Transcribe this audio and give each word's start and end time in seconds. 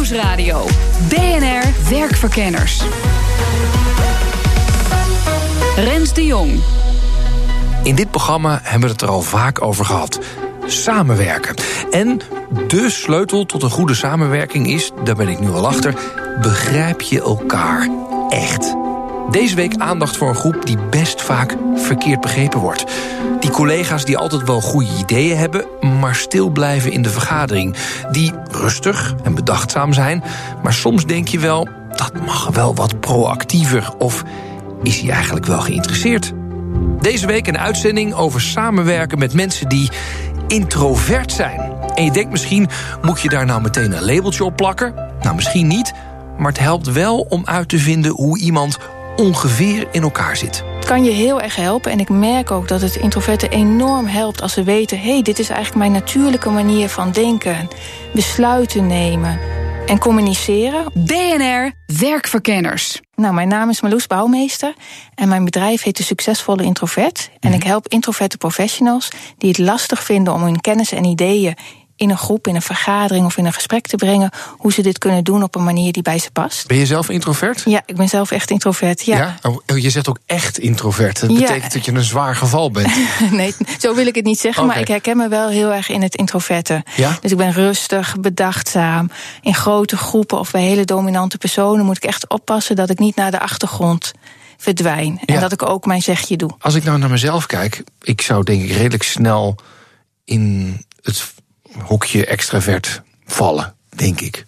Nieuwsradio. 0.00 0.66
BNR 1.08 1.90
Werkverkenners. 1.90 2.82
Rens 5.76 6.12
de 6.12 6.26
Jong. 6.26 6.60
In 7.82 7.94
dit 7.94 8.10
programma 8.10 8.60
hebben 8.62 8.88
we 8.88 8.92
het 8.94 9.02
er 9.02 9.08
al 9.08 9.22
vaak 9.22 9.62
over 9.62 9.84
gehad. 9.84 10.18
Samenwerken. 10.66 11.54
En 11.90 12.20
de 12.68 12.90
sleutel 12.90 13.46
tot 13.46 13.62
een 13.62 13.70
goede 13.70 13.94
samenwerking 13.94 14.66
is, 14.66 14.90
daar 15.04 15.16
ben 15.16 15.28
ik 15.28 15.40
nu 15.40 15.50
al 15.50 15.66
achter, 15.66 15.94
begrijp 16.40 17.00
je 17.00 17.20
elkaar 17.20 17.88
echt. 18.28 18.74
Deze 19.30 19.54
week 19.54 19.76
aandacht 19.76 20.16
voor 20.16 20.28
een 20.28 20.34
groep 20.34 20.66
die 20.66 20.76
best 20.90 21.22
vaak 21.22 21.56
verkeerd 21.74 22.20
begrepen 22.20 22.60
wordt. 22.60 22.84
Die 23.40 23.50
collega's 23.50 24.04
die 24.04 24.18
altijd 24.18 24.46
wel 24.46 24.60
goede 24.60 24.90
ideeën 24.98 25.36
hebben, 25.36 25.64
maar 26.00 26.14
stil 26.14 26.50
blijven 26.50 26.92
in 26.92 27.02
de 27.02 27.10
vergadering. 27.10 27.76
Die 28.10 28.32
rustig 28.50 29.14
en 29.22 29.34
bedachtzaam 29.34 29.92
zijn, 29.92 30.22
maar 30.62 30.72
soms 30.72 31.06
denk 31.06 31.28
je 31.28 31.38
wel, 31.38 31.68
dat 31.96 32.12
mag 32.26 32.48
wel 32.48 32.74
wat 32.74 33.00
proactiever. 33.00 33.90
Of 33.98 34.22
is 34.82 35.00
hij 35.00 35.10
eigenlijk 35.10 35.46
wel 35.46 35.60
geïnteresseerd? 35.60 36.32
Deze 37.00 37.26
week 37.26 37.46
een 37.46 37.58
uitzending 37.58 38.14
over 38.14 38.40
samenwerken 38.40 39.18
met 39.18 39.34
mensen 39.34 39.68
die 39.68 39.90
introvert 40.46 41.32
zijn. 41.32 41.72
En 41.94 42.04
je 42.04 42.10
denkt 42.10 42.30
misschien, 42.30 42.68
moet 43.02 43.20
je 43.20 43.28
daar 43.28 43.46
nou 43.46 43.62
meteen 43.62 43.92
een 43.92 44.04
labeltje 44.04 44.44
op 44.44 44.56
plakken? 44.56 44.94
Nou, 45.20 45.34
misschien 45.34 45.66
niet, 45.66 45.92
maar 46.38 46.48
het 46.48 46.60
helpt 46.60 46.92
wel 46.92 47.26
om 47.28 47.42
uit 47.44 47.68
te 47.68 47.78
vinden 47.78 48.12
hoe 48.12 48.38
iemand 48.38 48.78
ongeveer 49.16 49.88
in 49.90 50.02
elkaar 50.02 50.36
zit. 50.36 50.64
Het 50.74 50.84
kan 50.84 51.04
je 51.04 51.10
heel 51.10 51.40
erg 51.40 51.56
helpen 51.56 51.92
en 51.92 52.00
ik 52.00 52.08
merk 52.08 52.50
ook 52.50 52.68
dat 52.68 52.80
het 52.80 52.96
introverten 52.96 53.50
enorm 53.50 54.06
helpt 54.06 54.42
als 54.42 54.52
ze 54.52 54.62
weten: 54.62 55.00
hé, 55.00 55.12
hey, 55.12 55.22
dit 55.22 55.38
is 55.38 55.48
eigenlijk 55.48 55.78
mijn 55.78 56.02
natuurlijke 56.02 56.50
manier 56.50 56.88
van 56.88 57.12
denken, 57.12 57.68
besluiten 58.12 58.86
nemen 58.86 59.38
en 59.90 59.98
communiceren. 59.98 60.84
BNR 60.94 61.72
Werkverkenners. 61.98 63.00
Nou, 63.14 63.34
mijn 63.34 63.48
naam 63.48 63.68
is 63.68 63.80
Marloes 63.80 64.06
Bouwmeester 64.06 64.74
en 65.14 65.28
mijn 65.28 65.44
bedrijf 65.44 65.82
heet 65.82 65.96
de 65.96 66.02
Succesvolle 66.02 66.62
Introvert. 66.62 67.30
En 67.40 67.52
ik 67.52 67.62
help 67.62 67.88
introverte 67.88 68.36
professionals 68.36 69.08
die 69.38 69.48
het 69.48 69.58
lastig 69.58 70.02
vinden 70.02 70.32
om 70.34 70.42
hun 70.42 70.60
kennis 70.60 70.92
en 70.92 71.04
ideeën 71.04 71.56
in 72.00 72.10
een 72.10 72.18
groep, 72.18 72.46
in 72.46 72.54
een 72.54 72.62
vergadering 72.62 73.26
of 73.26 73.36
in 73.36 73.46
een 73.46 73.52
gesprek 73.52 73.86
te 73.86 73.96
brengen, 73.96 74.30
hoe 74.50 74.72
ze 74.72 74.82
dit 74.82 74.98
kunnen 74.98 75.24
doen 75.24 75.42
op 75.42 75.54
een 75.54 75.64
manier 75.64 75.92
die 75.92 76.02
bij 76.02 76.18
ze 76.18 76.30
past. 76.30 76.66
Ben 76.66 76.76
je 76.76 76.86
zelf 76.86 77.08
introvert? 77.08 77.62
Ja, 77.64 77.82
ik 77.86 77.96
ben 77.96 78.08
zelf 78.08 78.30
echt 78.30 78.50
introvert. 78.50 79.04
Ja. 79.04 79.36
Oh, 79.42 79.78
je 79.78 79.90
zegt 79.90 80.08
ook 80.08 80.18
echt 80.26 80.58
introvert. 80.58 81.20
Dat 81.20 81.30
Ja. 81.30 81.38
betekent 81.38 81.72
dat 81.72 81.84
je 81.84 81.92
een 81.92 82.02
zwaar 82.02 82.36
geval 82.36 82.70
bent. 82.70 82.92
nee, 83.30 83.54
zo 83.80 83.94
wil 83.94 84.06
ik 84.06 84.14
het 84.14 84.24
niet 84.24 84.38
zeggen, 84.40 84.66
maar 84.66 84.78
ik 84.80 84.88
herken 84.88 85.16
me 85.16 85.28
wel 85.28 85.48
heel 85.48 85.72
erg 85.72 85.88
in 85.88 86.02
het 86.02 86.14
introverte. 86.16 86.82
Ja? 86.96 87.18
Dus 87.20 87.30
ik 87.30 87.36
ben 87.36 87.52
rustig, 87.52 88.16
bedachtzaam. 88.20 89.10
In 89.40 89.54
grote 89.54 89.96
groepen 89.96 90.38
of 90.38 90.50
bij 90.50 90.62
hele 90.62 90.84
dominante 90.84 91.38
personen 91.38 91.84
moet 91.84 91.96
ik 91.96 92.04
echt 92.04 92.28
oppassen 92.28 92.76
dat 92.76 92.90
ik 92.90 92.98
niet 92.98 93.16
naar 93.16 93.30
de 93.30 93.40
achtergrond 93.40 94.12
verdwijn. 94.56 95.20
En 95.24 95.34
Ja. 95.34 95.40
dat 95.40 95.52
ik 95.52 95.62
ook 95.68 95.86
mijn 95.86 96.02
zegje 96.02 96.36
doe. 96.36 96.50
Als 96.60 96.74
ik 96.74 96.84
nou 96.84 96.98
naar 96.98 97.10
mezelf 97.10 97.46
kijk, 97.46 97.84
ik 98.02 98.20
zou 98.20 98.44
denk 98.44 98.62
ik 98.62 98.70
redelijk 98.70 99.02
snel 99.02 99.56
in 100.24 100.76
het 101.02 101.32
hokje 101.78 102.26
extravert 102.26 103.02
vallen, 103.26 103.74
denk 103.96 104.20
ik. 104.20 104.44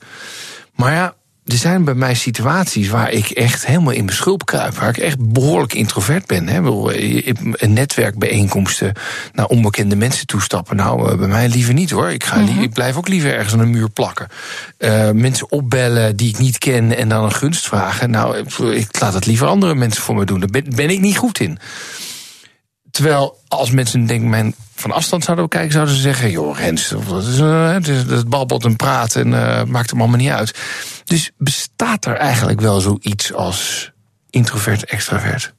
Maar 0.75 0.93
ja, 0.93 1.15
er 1.47 1.56
zijn 1.56 1.84
bij 1.84 1.94
mij 1.94 2.15
situaties 2.15 2.88
waar 2.88 3.10
ik 3.10 3.31
echt 3.31 3.66
helemaal 3.66 3.93
in 3.93 4.05
mijn 4.05 4.16
schulp 4.16 4.47
kruip. 4.47 4.75
Waar 4.75 4.88
ik 4.88 4.97
echt 4.99 5.33
behoorlijk 5.33 5.75
introvert 5.75 6.27
ben. 6.27 6.49
Hè. 6.49 6.59
Een 7.53 7.72
netwerkbijeenkomsten 7.72 8.93
naar 9.33 9.47
onbekende 9.47 9.97
mensen 9.97 10.27
toestappen. 10.27 10.77
Nou, 10.77 11.10
eh, 11.10 11.19
bij 11.19 11.28
mij 11.28 11.49
liever 11.49 11.75
niet 11.75 11.91
hoor. 11.91 12.10
Ik, 12.12 12.25
ga 12.25 12.37
li- 12.43 12.62
ik 12.62 12.72
blijf 12.72 12.97
ook 12.97 13.09
liever 13.09 13.34
ergens 13.34 13.53
aan 13.53 13.60
een 13.60 13.71
muur 13.71 13.91
plakken. 13.91 14.28
Eh, 14.78 15.10
mensen 15.10 15.50
opbellen 15.53 16.16
die 16.16 16.28
ik 16.28 16.39
niet 16.39 16.59
ken 16.59 16.97
en 16.97 17.09
dan 17.09 17.25
een 17.25 17.33
gunst 17.34 17.66
vragen. 17.69 18.10
Nou, 18.10 18.37
ik- 18.37 18.59
ik 18.59 19.00
laat 19.00 19.15
het 19.15 19.27
liever 19.27 19.47
andere 19.47 19.75
mensen 19.75 20.03
voor 20.03 20.15
me 20.15 20.25
doen. 20.25 20.41
Daar 20.41 20.49
ben, 20.50 20.65
ben 20.75 20.91
ik 20.91 21.00
niet 21.00 21.16
goed 21.16 21.41
in. 21.41 21.59
Terwijl 22.92 23.38
als 23.48 23.70
mensen 23.70 24.06
denk 24.06 24.22
mijn 24.22 24.54
van 24.75 24.91
afstand 24.91 25.25
zouden 25.25 25.48
kijken, 25.48 25.72
zouden 25.72 25.94
ze 25.94 26.00
zeggen: 26.00 26.30
joh, 26.30 26.56
Rens, 26.56 26.88
dat 26.88 27.88
is, 27.88 27.97
het 27.97 28.28
babbelt 28.28 28.64
en 28.64 28.76
praat 28.76 29.16
en 29.16 29.34
eh, 29.34 29.64
maakt 29.64 29.91
hem 29.91 30.00
allemaal 30.00 30.19
niet 30.19 30.30
uit. 30.30 30.58
Dus 31.04 31.30
bestaat 31.36 32.04
er 32.04 32.16
eigenlijk 32.16 32.60
wel 32.60 32.80
zoiets 32.80 33.32
als 33.32 33.91
introvert, 34.30 34.84
extravert? 34.84 35.54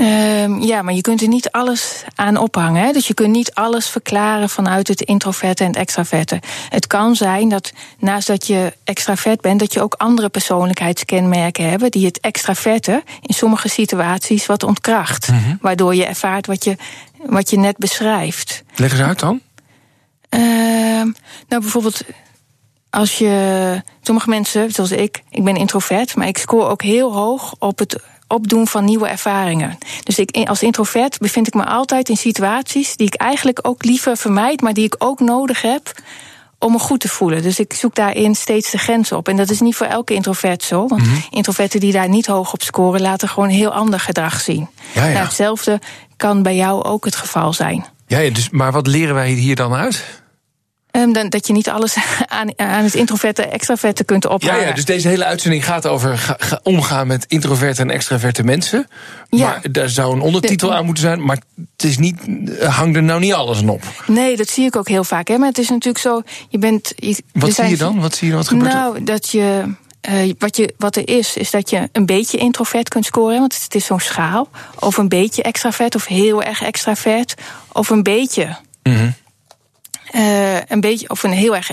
Ehm, 0.00 0.58
ja, 0.58 0.82
maar 0.82 0.94
je 0.94 1.00
kunt 1.00 1.22
er 1.22 1.28
niet 1.28 1.50
alles 1.50 2.04
aan 2.14 2.36
ophangen. 2.36 2.82
Hè? 2.82 2.92
Dus 2.92 3.06
je 3.06 3.14
kunt 3.14 3.30
niet 3.30 3.54
alles 3.54 3.88
verklaren 3.88 4.48
vanuit 4.48 4.88
het 4.88 5.00
introverte 5.00 5.62
en 5.64 5.68
het 5.68 5.78
extraverte. 5.78 6.40
Het 6.68 6.86
kan 6.86 7.16
zijn 7.16 7.48
dat 7.48 7.72
naast 7.98 8.26
dat 8.26 8.46
je 8.46 8.72
extravert 8.84 9.40
bent, 9.40 9.60
dat 9.60 9.72
je 9.72 9.82
ook 9.82 9.94
andere 9.94 10.28
persoonlijkheidskenmerken 10.28 11.70
hebt 11.70 11.92
die 11.92 12.06
het 12.06 12.20
extraverte 12.20 13.02
in 13.20 13.34
sommige 13.34 13.68
situaties 13.68 14.46
wat 14.46 14.62
ontkracht. 14.62 15.28
Waardoor 15.60 15.94
je 15.94 16.04
ervaart 16.04 16.46
wat 16.46 16.64
je, 16.64 16.76
wat 17.26 17.50
je 17.50 17.58
net 17.58 17.76
beschrijft. 17.76 18.62
Leg 18.74 18.92
eens 18.92 19.00
uit 19.00 19.18
dan. 19.18 19.40
Ehm, 20.28 21.10
nou, 21.48 21.60
bijvoorbeeld 21.60 22.02
als 22.90 23.18
je. 23.18 23.82
Sommige 24.02 24.28
mensen, 24.28 24.70
zoals 24.70 24.90
ik, 24.90 25.22
ik 25.30 25.44
ben 25.44 25.56
introvert, 25.56 26.16
maar 26.16 26.26
ik 26.26 26.38
scoor 26.38 26.68
ook 26.68 26.82
heel 26.82 27.12
hoog 27.12 27.54
op 27.58 27.78
het 27.78 27.96
opdoen 28.30 28.66
van 28.66 28.84
nieuwe 28.84 29.08
ervaringen. 29.08 29.78
Dus 30.02 30.18
ik, 30.18 30.48
als 30.48 30.62
introvert 30.62 31.18
bevind 31.18 31.46
ik 31.46 31.54
me 31.54 31.64
altijd 31.64 32.08
in 32.08 32.16
situaties 32.16 32.96
die 32.96 33.06
ik 33.06 33.14
eigenlijk 33.14 33.58
ook 33.62 33.84
liever 33.84 34.16
vermijd, 34.16 34.60
maar 34.60 34.74
die 34.74 34.84
ik 34.84 34.94
ook 34.98 35.20
nodig 35.20 35.62
heb 35.62 35.92
om 36.58 36.72
me 36.72 36.78
goed 36.78 37.00
te 37.00 37.08
voelen. 37.08 37.42
Dus 37.42 37.58
ik 37.58 37.72
zoek 37.72 37.94
daarin 37.94 38.34
steeds 38.34 38.70
de 38.70 38.78
grens 38.78 39.12
op. 39.12 39.28
En 39.28 39.36
dat 39.36 39.50
is 39.50 39.60
niet 39.60 39.76
voor 39.76 39.86
elke 39.86 40.14
introvert 40.14 40.62
zo. 40.62 40.86
Want 40.86 41.02
introverten 41.30 41.80
die 41.80 41.92
daar 41.92 42.08
niet 42.08 42.26
hoog 42.26 42.52
op 42.52 42.62
scoren, 42.62 43.00
laten 43.00 43.28
gewoon 43.28 43.48
heel 43.48 43.72
ander 43.72 44.00
gedrag 44.00 44.40
zien. 44.40 44.68
Ja, 44.94 45.04
ja. 45.04 45.12
Nou, 45.12 45.24
hetzelfde 45.24 45.80
kan 46.16 46.42
bij 46.42 46.56
jou 46.56 46.84
ook 46.84 47.04
het 47.04 47.16
geval 47.16 47.52
zijn. 47.52 47.86
Ja, 48.06 48.18
ja, 48.18 48.30
dus, 48.30 48.50
maar 48.50 48.72
wat 48.72 48.86
leren 48.86 49.14
wij 49.14 49.30
hier 49.30 49.56
dan 49.56 49.74
uit? 49.74 50.19
Ehm, 50.90 51.12
dan, 51.12 51.28
dat 51.28 51.46
je 51.46 51.52
niet 51.52 51.68
alles 51.68 51.96
aan, 52.26 52.58
aan 52.58 52.84
het 52.84 52.94
introverte 52.94 53.42
extraverte 53.42 54.04
kunt 54.04 54.22
Ja, 54.22 54.30
ophangen. 54.30 54.66
ja, 54.66 54.72
dus 54.72 54.84
deze 54.84 55.08
hele 55.08 55.24
uitzending 55.24 55.64
gaat 55.64 55.86
over 55.86 56.18
ga- 56.18 56.36
ga- 56.38 56.60
omgaan 56.62 57.06
met 57.06 57.24
introverte 57.28 57.82
en 57.82 57.90
extraverte 57.90 58.42
mensen. 58.42 58.88
Ja. 59.30 59.46
Maar 59.46 59.60
daar 59.72 59.88
zou 59.88 60.14
een 60.14 60.20
ondertitel 60.20 60.68
De- 60.68 60.74
aan 60.74 60.84
moeten 60.84 61.02
zijn. 61.02 61.24
Maar 61.24 61.38
het 61.76 61.84
is 61.84 61.98
niet, 61.98 62.16
eh, 62.58 62.76
hang 62.76 62.96
er 62.96 63.02
nou 63.02 63.20
niet 63.20 63.32
alles 63.32 63.58
aan 63.58 63.68
op. 63.68 63.82
Nee, 64.06 64.36
dat 64.36 64.48
zie 64.48 64.64
ik 64.66 64.76
ook 64.76 64.88
heel 64.88 65.04
vaak. 65.04 65.28
Hè? 65.28 65.38
Maar 65.38 65.48
het 65.48 65.58
is 65.58 65.68
natuurlijk 65.68 65.98
zo, 65.98 66.22
je 66.48 66.58
bent... 66.58 66.92
Je, 66.96 67.16
Wat 67.32 67.52
zie 67.52 67.64
je 67.68 67.76
dan? 67.76 68.00
Wat 68.00 68.14
zie 68.14 68.26
je 68.26 68.32
dan? 68.32 68.42
Wat 68.42 68.48
gebeurt 68.50 68.72
er? 68.72 68.78
Nou, 68.78 69.04
dat 69.04 69.30
je... 69.30 69.62
eh, 70.00 70.32
wat, 70.38 70.56
je, 70.56 70.74
wat 70.78 70.96
er 70.96 71.08
is, 71.08 71.36
is 71.36 71.50
dat 71.50 71.70
je 71.70 71.88
een 71.92 72.06
beetje 72.06 72.38
introvert 72.38 72.88
kunt 72.88 73.04
scoren. 73.04 73.38
Want 73.38 73.62
het 73.62 73.74
is 73.74 73.84
zo'n 73.84 74.00
schaal. 74.00 74.48
Of 74.78 74.96
een 74.96 75.08
beetje 75.08 75.42
extravert, 75.42 75.94
of 75.94 76.06
heel 76.06 76.42
erg 76.42 76.62
extravert. 76.62 77.34
Of 77.72 77.90
een 77.90 78.02
beetje. 78.02 78.56
Eh, 78.82 79.02
een 80.66 80.80
beetje, 80.80 81.08
of 81.08 81.22
een 81.22 81.32
heel 81.32 81.56
erg 81.56 81.70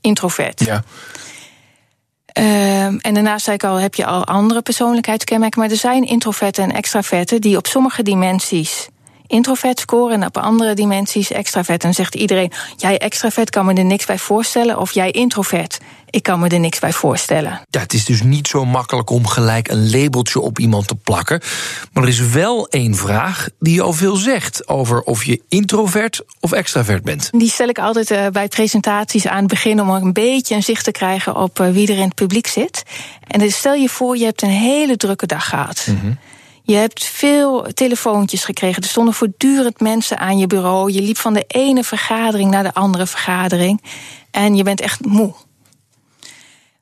introvert. 0.00 0.64
Ja. 0.64 0.82
Ehm, 2.26 2.96
en 2.96 3.14
daarnaast 3.14 3.44
zei 3.44 3.56
ik 3.56 3.64
al, 3.64 3.76
heb 3.76 3.94
je 3.94 4.06
al 4.06 4.26
andere 4.26 4.62
persoonlijkheidskenmerken. 4.62 5.60
Maar 5.60 5.70
er 5.70 5.76
zijn 5.76 6.04
introverten 6.04 6.64
en 6.64 6.72
extraverten 6.72 7.40
die 7.40 7.56
op 7.56 7.66
sommige 7.66 8.02
dimensies 8.02 8.88
introvert 9.30 9.80
scoren 9.80 10.20
en 10.20 10.26
op 10.26 10.38
andere 10.38 10.74
dimensies 10.74 11.30
extravert. 11.30 11.80
En 11.80 11.86
dan 11.86 11.94
zegt 11.94 12.14
iedereen, 12.14 12.52
jij 12.76 12.98
extravert 12.98 13.50
kan 13.50 13.66
me 13.66 13.74
er 13.74 13.84
niks 13.84 14.04
bij 14.04 14.18
voorstellen. 14.18 14.78
Of 14.78 14.92
jij 14.92 15.10
introvert, 15.10 15.78
ik 16.10 16.22
kan 16.22 16.40
me 16.40 16.48
er 16.48 16.60
niks 16.60 16.78
bij 16.78 16.92
voorstellen. 16.92 17.60
Ja, 17.70 17.80
het 17.80 17.92
is 17.92 18.04
dus 18.04 18.22
niet 18.22 18.48
zo 18.48 18.64
makkelijk 18.64 19.10
om 19.10 19.26
gelijk 19.26 19.68
een 19.68 19.90
labeltje 19.90 20.40
op 20.40 20.58
iemand 20.58 20.88
te 20.88 20.94
plakken. 20.94 21.40
Maar 21.92 22.02
er 22.02 22.08
is 22.08 22.20
wel 22.20 22.68
één 22.68 22.94
vraag 22.94 23.48
die 23.58 23.82
al 23.82 23.92
veel 23.92 24.16
zegt 24.16 24.68
over 24.68 25.00
of 25.02 25.24
je 25.24 25.40
introvert 25.48 26.22
of 26.40 26.52
extravert 26.52 27.02
bent. 27.02 27.28
Die 27.32 27.50
stel 27.50 27.68
ik 27.68 27.78
altijd 27.78 28.10
eh, 28.10 28.26
bij 28.26 28.48
presentaties 28.48 29.26
aan 29.26 29.38
het 29.38 29.46
begin 29.46 29.80
om 29.80 29.90
een 29.90 30.12
beetje 30.12 30.54
een 30.54 30.62
zicht 30.62 30.84
te 30.84 30.92
krijgen 30.92 31.36
op 31.36 31.60
eh, 31.60 31.70
wie 31.70 31.88
er 31.88 31.96
in 31.96 32.04
het 32.04 32.14
publiek 32.14 32.46
zit. 32.46 32.82
En 33.26 33.50
stel 33.50 33.74
je 33.74 33.88
voor, 33.88 34.16
je 34.16 34.24
hebt 34.24 34.42
een 34.42 34.48
hele 34.48 34.96
drukke 34.96 35.26
dag 35.26 35.48
gehad. 35.48 35.88
Je 36.70 36.76
hebt 36.76 37.04
veel 37.04 37.62
telefoontjes 37.74 38.44
gekregen. 38.44 38.82
Er 38.82 38.88
stonden 38.88 39.14
voortdurend 39.14 39.80
mensen 39.80 40.18
aan 40.18 40.38
je 40.38 40.46
bureau. 40.46 40.92
Je 40.92 41.02
liep 41.02 41.16
van 41.16 41.34
de 41.34 41.44
ene 41.46 41.84
vergadering 41.84 42.50
naar 42.50 42.62
de 42.62 42.74
andere 42.74 43.06
vergadering. 43.06 43.82
En 44.30 44.56
je 44.56 44.62
bent 44.62 44.80
echt 44.80 45.04
moe. 45.04 45.34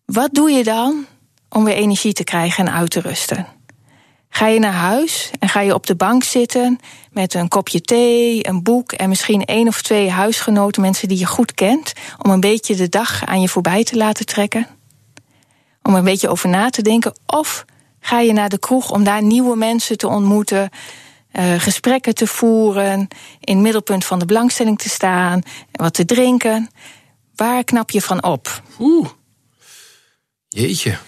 wat 0.05 0.31
doe 0.33 0.51
je 0.51 0.65
dan 0.65 1.07
om 1.49 1.65
weer 1.65 1.75
energie 1.75 2.13
te 2.13 2.25
krijgen 2.25 2.67
en 2.67 2.73
uit 2.73 2.91
te 2.91 3.01
rusten? 3.01 3.47
Ga 4.29 4.47
je 4.47 4.59
naar 4.59 4.73
huis 4.73 5.31
en 5.39 5.49
ga 5.49 5.61
je 5.61 5.75
op 5.75 5.87
de 5.87 5.97
bank 5.97 6.23
zitten 6.23 6.79
met 7.11 7.35
een 7.35 7.49
kopje 7.49 7.81
thee, 7.81 8.49
een 8.49 8.63
boek 8.63 8.93
en 8.93 9.09
misschien 9.09 9.45
één 9.45 9.69
of 9.69 9.83
twee 9.83 10.11
huisgenoten, 10.11 10.83
mensen 10.83 11.09
die 11.09 11.19
je 11.19 11.27
goed 11.27 11.55
kent, 11.55 11.93
om 12.23 12.31
een 12.31 12.41
beetje 12.41 12.77
de 12.77 12.89
dag 12.89 13.27
aan 13.27 13.41
je 13.41 13.49
voorbij 13.49 13.85
te 13.85 13.97
laten 13.97 14.27
trekken? 14.27 14.67
Om 15.83 15.95
een 15.95 16.05
beetje 16.05 16.29
over 16.29 16.49
na 16.49 16.71
te 16.71 16.83
denken? 16.83 17.13
Of 17.27 17.65
ga 18.01 18.21
je 18.21 18.33
naar 18.33 18.49
de 18.49 18.59
kroeg 18.59 18.91
om 18.91 19.05
daar 19.05 19.23
nieuwe 19.23 19.57
mensen 19.57 19.99
te 19.99 20.09
ontmoeten, 20.09 20.71
uh, 21.33 21.61
gesprekken 21.61 22.15
te 22.15 22.27
voeren, 22.27 23.09
in 23.41 23.55
het 23.55 23.63
middelpunt 23.63 24.05
van 24.05 24.19
de 24.19 24.25
belangstelling 24.25 24.79
te 24.79 24.89
staan, 24.89 25.43
wat 25.73 25.95
te 25.95 26.05
drinken? 26.05 26.71
Waar 27.35 27.65
knap 27.65 27.91
je 27.91 28.03
van 28.03 28.23
op? 28.23 28.63
Oeh. 28.79 29.09
Jeetje. 30.49 30.99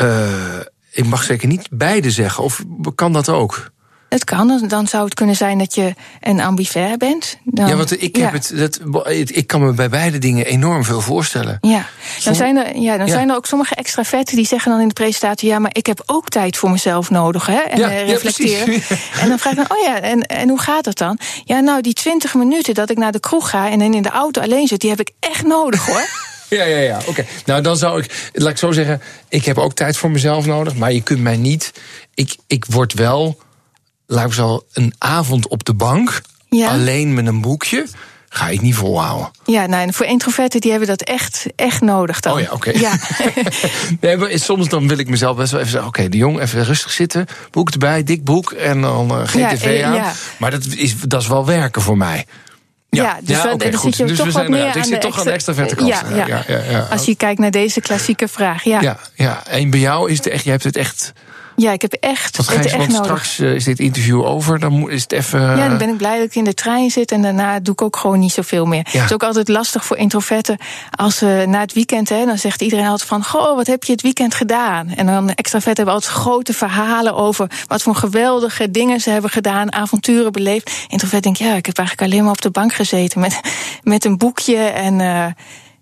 Uh, 0.00 0.60
ik 0.90 1.06
mag 1.06 1.22
zeker 1.22 1.48
niet 1.48 1.68
beide 1.70 2.10
zeggen, 2.10 2.44
of 2.44 2.62
kan 2.94 3.12
dat 3.12 3.28
ook? 3.28 3.70
Het 4.08 4.24
kan, 4.24 4.64
dan 4.68 4.86
zou 4.86 5.04
het 5.04 5.14
kunnen 5.14 5.36
zijn 5.36 5.58
dat 5.58 5.74
je 5.74 5.94
een 6.20 6.40
ambivair 6.40 6.96
bent. 6.96 7.38
Dan, 7.44 7.68
ja, 7.68 7.76
want 7.76 8.02
ik, 8.02 8.16
heb 8.16 8.32
Het, 8.32 8.52
dat, 8.54 8.80
ik 9.14 9.46
kan 9.46 9.60
me 9.60 9.72
bij 9.72 9.88
beide 9.88 10.18
dingen 10.18 10.46
enorm 10.46 10.84
veel 10.84 11.00
voorstellen. 11.00 11.58
Ja, 11.60 11.86
dan, 12.24 12.34
zijn 12.34 12.56
er, 12.56 12.76
ja, 12.76 12.96
dan 12.96 13.08
zijn 13.08 13.28
er 13.28 13.36
ook 13.36 13.46
sommige 13.46 13.74
extraverten 13.74 14.36
die 14.36 14.46
zeggen 14.46 14.70
dan 14.70 14.80
in 14.80 14.88
de 14.88 14.94
presentatie... 14.94 15.48
ja, 15.48 15.58
maar 15.58 15.70
ik 15.74 15.86
heb 15.86 16.02
ook 16.06 16.28
tijd 16.28 16.56
voor 16.56 16.70
mezelf 16.70 17.10
nodig, 17.10 17.46
hè, 17.46 17.60
en 17.60 17.78
ja, 17.78 17.90
uh, 17.90 18.08
reflecteren. 18.08 18.74
en 19.20 19.28
dan 19.28 19.38
vraag 19.38 19.52
ik 19.52 19.68
dan, 19.68 19.78
oh 19.78 19.84
ja, 19.84 20.00
en, 20.00 20.22
en 20.22 20.48
hoe 20.48 20.60
gaat 20.60 20.84
dat 20.84 20.98
dan? 20.98 21.18
Ja, 21.44 21.60
nou, 21.60 21.80
die 21.80 21.94
twintig 21.94 22.34
minuten 22.34 22.74
dat 22.74 22.90
ik 22.90 22.96
naar 22.96 23.12
de 23.12 23.20
kroeg 23.20 23.50
ga... 23.50 23.70
en 23.70 23.78
dan 23.78 23.94
in 23.94 24.02
de 24.02 24.10
auto 24.10 24.40
alleen 24.40 24.66
zit, 24.66 24.80
die 24.80 24.90
heb 24.90 25.00
ik 25.00 25.10
echt 25.20 25.44
nodig, 25.44 25.86
hoor. 25.86 26.08
Ja, 26.48 26.64
ja, 26.64 26.78
ja. 26.78 27.00
Oké. 27.06 27.24
Nou, 27.44 27.62
dan 27.62 27.76
zou 27.76 28.02
ik, 28.02 28.30
laat 28.32 28.50
ik 28.50 28.58
zo 28.58 28.72
zeggen, 28.72 29.02
ik 29.28 29.44
heb 29.44 29.58
ook 29.58 29.72
tijd 29.72 29.96
voor 29.96 30.10
mezelf 30.10 30.46
nodig, 30.46 30.74
maar 30.74 30.92
je 30.92 31.00
kunt 31.00 31.20
mij 31.20 31.36
niet. 31.36 31.72
Ik, 32.14 32.36
ik 32.46 32.64
word 32.64 32.92
wel, 32.92 33.38
laat 34.06 34.32
zo, 34.32 34.64
een 34.72 34.94
avond 34.98 35.48
op 35.48 35.64
de 35.64 35.74
bank, 35.74 36.20
Ja. 36.48 36.68
alleen 36.68 37.14
met 37.14 37.26
een 37.26 37.40
boekje, 37.40 37.86
ga 38.28 38.48
ik 38.48 38.60
niet 38.60 38.74
volhouden. 38.74 39.30
Ja, 39.44 39.66
nou, 39.66 39.82
en 39.86 39.92
voor 39.94 40.06
introverten 40.06 40.60
die 40.60 40.70
hebben 40.70 40.88
dat 40.88 41.02
echt, 41.02 41.46
echt 41.56 41.80
nodig 41.80 42.20
dan. 42.20 42.32
Oh 42.32 42.40
ja, 42.40 42.48
oké. 42.52 42.70
Ja. 42.70 42.92
Nee, 44.00 44.16
maar 44.16 44.30
soms 44.38 44.68
dan 44.68 44.88
wil 44.88 44.98
ik 44.98 45.08
mezelf 45.08 45.36
best 45.36 45.50
wel 45.50 45.60
even 45.60 45.72
zeggen: 45.72 45.88
oké, 45.90 46.08
de 46.08 46.16
jong, 46.16 46.40
even 46.40 46.64
rustig 46.64 46.92
zitten, 46.92 47.26
boek 47.50 47.70
erbij, 47.70 48.02
dik 48.02 48.24
boek 48.24 48.52
en 48.52 48.80
dan 48.80 49.10
eh, 49.10 49.20
geen 49.28 49.40
Ja, 49.40 49.48
tv 49.54 49.80
eh, 49.80 49.86
aan. 49.86 49.94
ja. 49.94 50.12
Maar 50.38 50.50
dat 50.50 50.64
is, 50.66 50.94
dat 51.00 51.22
is 51.22 51.28
wel 51.28 51.46
werken 51.46 51.82
voor 51.82 51.96
mij. 51.96 52.26
Ja, 52.90 53.18
dus 53.22 53.42
dan- 53.42 53.52
oké, 53.52 53.70
dan 53.70 53.80
goed. 53.80 53.94
zit 53.94 53.98
je 53.98 54.04
dus 54.06 54.16
toch 54.16 54.26
we 54.26 54.32
zijn 54.32 54.54
eruit. 54.54 54.76
Ik 54.76 54.84
zit 54.84 55.00
toch 55.00 55.18
aan 55.18 55.24
de 55.24 55.30
extra- 55.30 55.52
kant. 55.52 55.88
Ja, 55.88 56.02
ja. 56.14 56.26
ja, 56.26 56.60
ja. 56.70 56.86
Als 56.90 57.04
je 57.04 57.14
kijkt 57.16 57.40
naar 57.40 57.50
deze 57.50 57.80
klassieke 57.80 58.28
vraag, 58.28 58.62
ja. 58.64 58.80
Ja, 58.80 58.98
ja, 59.14 59.46
en 59.46 59.70
bij 59.70 59.80
jou 59.80 60.10
is 60.10 60.16
het 60.16 60.26
echt, 60.26 60.44
je 60.44 60.50
hebt 60.50 60.64
het 60.64 60.76
echt. 60.76 61.12
Ja, 61.56 61.72
ik 61.72 61.82
heb 61.82 61.92
echt, 61.92 62.36
Want, 62.36 62.48
Gijs, 62.48 62.64
echt 62.64 62.76
want 62.76 62.88
nodig. 62.88 63.04
straks 63.04 63.38
eh, 63.38 63.54
is 63.54 63.64
dit 63.64 63.78
interview 63.78 64.24
over, 64.24 64.58
dan 64.58 64.90
is 64.90 65.02
het 65.02 65.12
even. 65.12 65.40
Ja, 65.40 65.68
dan 65.68 65.78
ben 65.78 65.88
ik 65.88 65.96
blij 65.96 66.16
dat 66.18 66.26
ik 66.26 66.34
in 66.34 66.44
de 66.44 66.54
trein 66.54 66.90
zit 66.90 67.12
en 67.12 67.22
daarna 67.22 67.60
doe 67.60 67.72
ik 67.74 67.82
ook 67.82 67.96
gewoon 67.96 68.18
niet 68.18 68.32
zoveel 68.32 68.64
meer. 68.66 68.86
Ja. 68.90 68.98
Het 69.00 69.04
is 69.04 69.12
ook 69.12 69.22
altijd 69.22 69.48
lastig 69.48 69.84
voor 69.84 69.96
introverten 69.96 70.58
als 70.90 71.16
ze 71.16 71.44
na 71.48 71.60
het 71.60 71.72
weekend, 71.72 72.08
hè, 72.08 72.24
dan 72.24 72.38
zegt 72.38 72.62
iedereen 72.62 72.86
altijd 72.86 73.08
van: 73.08 73.24
Goh, 73.24 73.56
wat 73.56 73.66
heb 73.66 73.84
je 73.84 73.92
het 73.92 74.02
weekend 74.02 74.34
gedaan? 74.34 74.88
En 74.88 75.06
dan 75.06 75.30
extraverten 75.30 75.76
hebben 75.84 75.94
altijd 75.94 76.12
grote 76.12 76.52
verhalen 76.52 77.14
over 77.14 77.50
wat 77.66 77.82
voor 77.82 77.94
geweldige 77.94 78.70
dingen 78.70 79.00
ze 79.00 79.10
hebben 79.10 79.30
gedaan, 79.30 79.72
avonturen 79.72 80.32
beleefd. 80.32 80.70
Introvert 80.88 81.22
denkt: 81.22 81.38
Ja, 81.38 81.54
ik 81.54 81.66
heb 81.66 81.78
eigenlijk 81.78 82.12
alleen 82.12 82.22
maar 82.22 82.32
op 82.32 82.42
de 82.42 82.50
bank 82.50 82.72
gezeten 82.74 83.20
met, 83.20 83.40
met 83.82 84.04
een 84.04 84.16
boekje 84.18 84.56
en. 84.56 85.00
eh, 85.00 85.26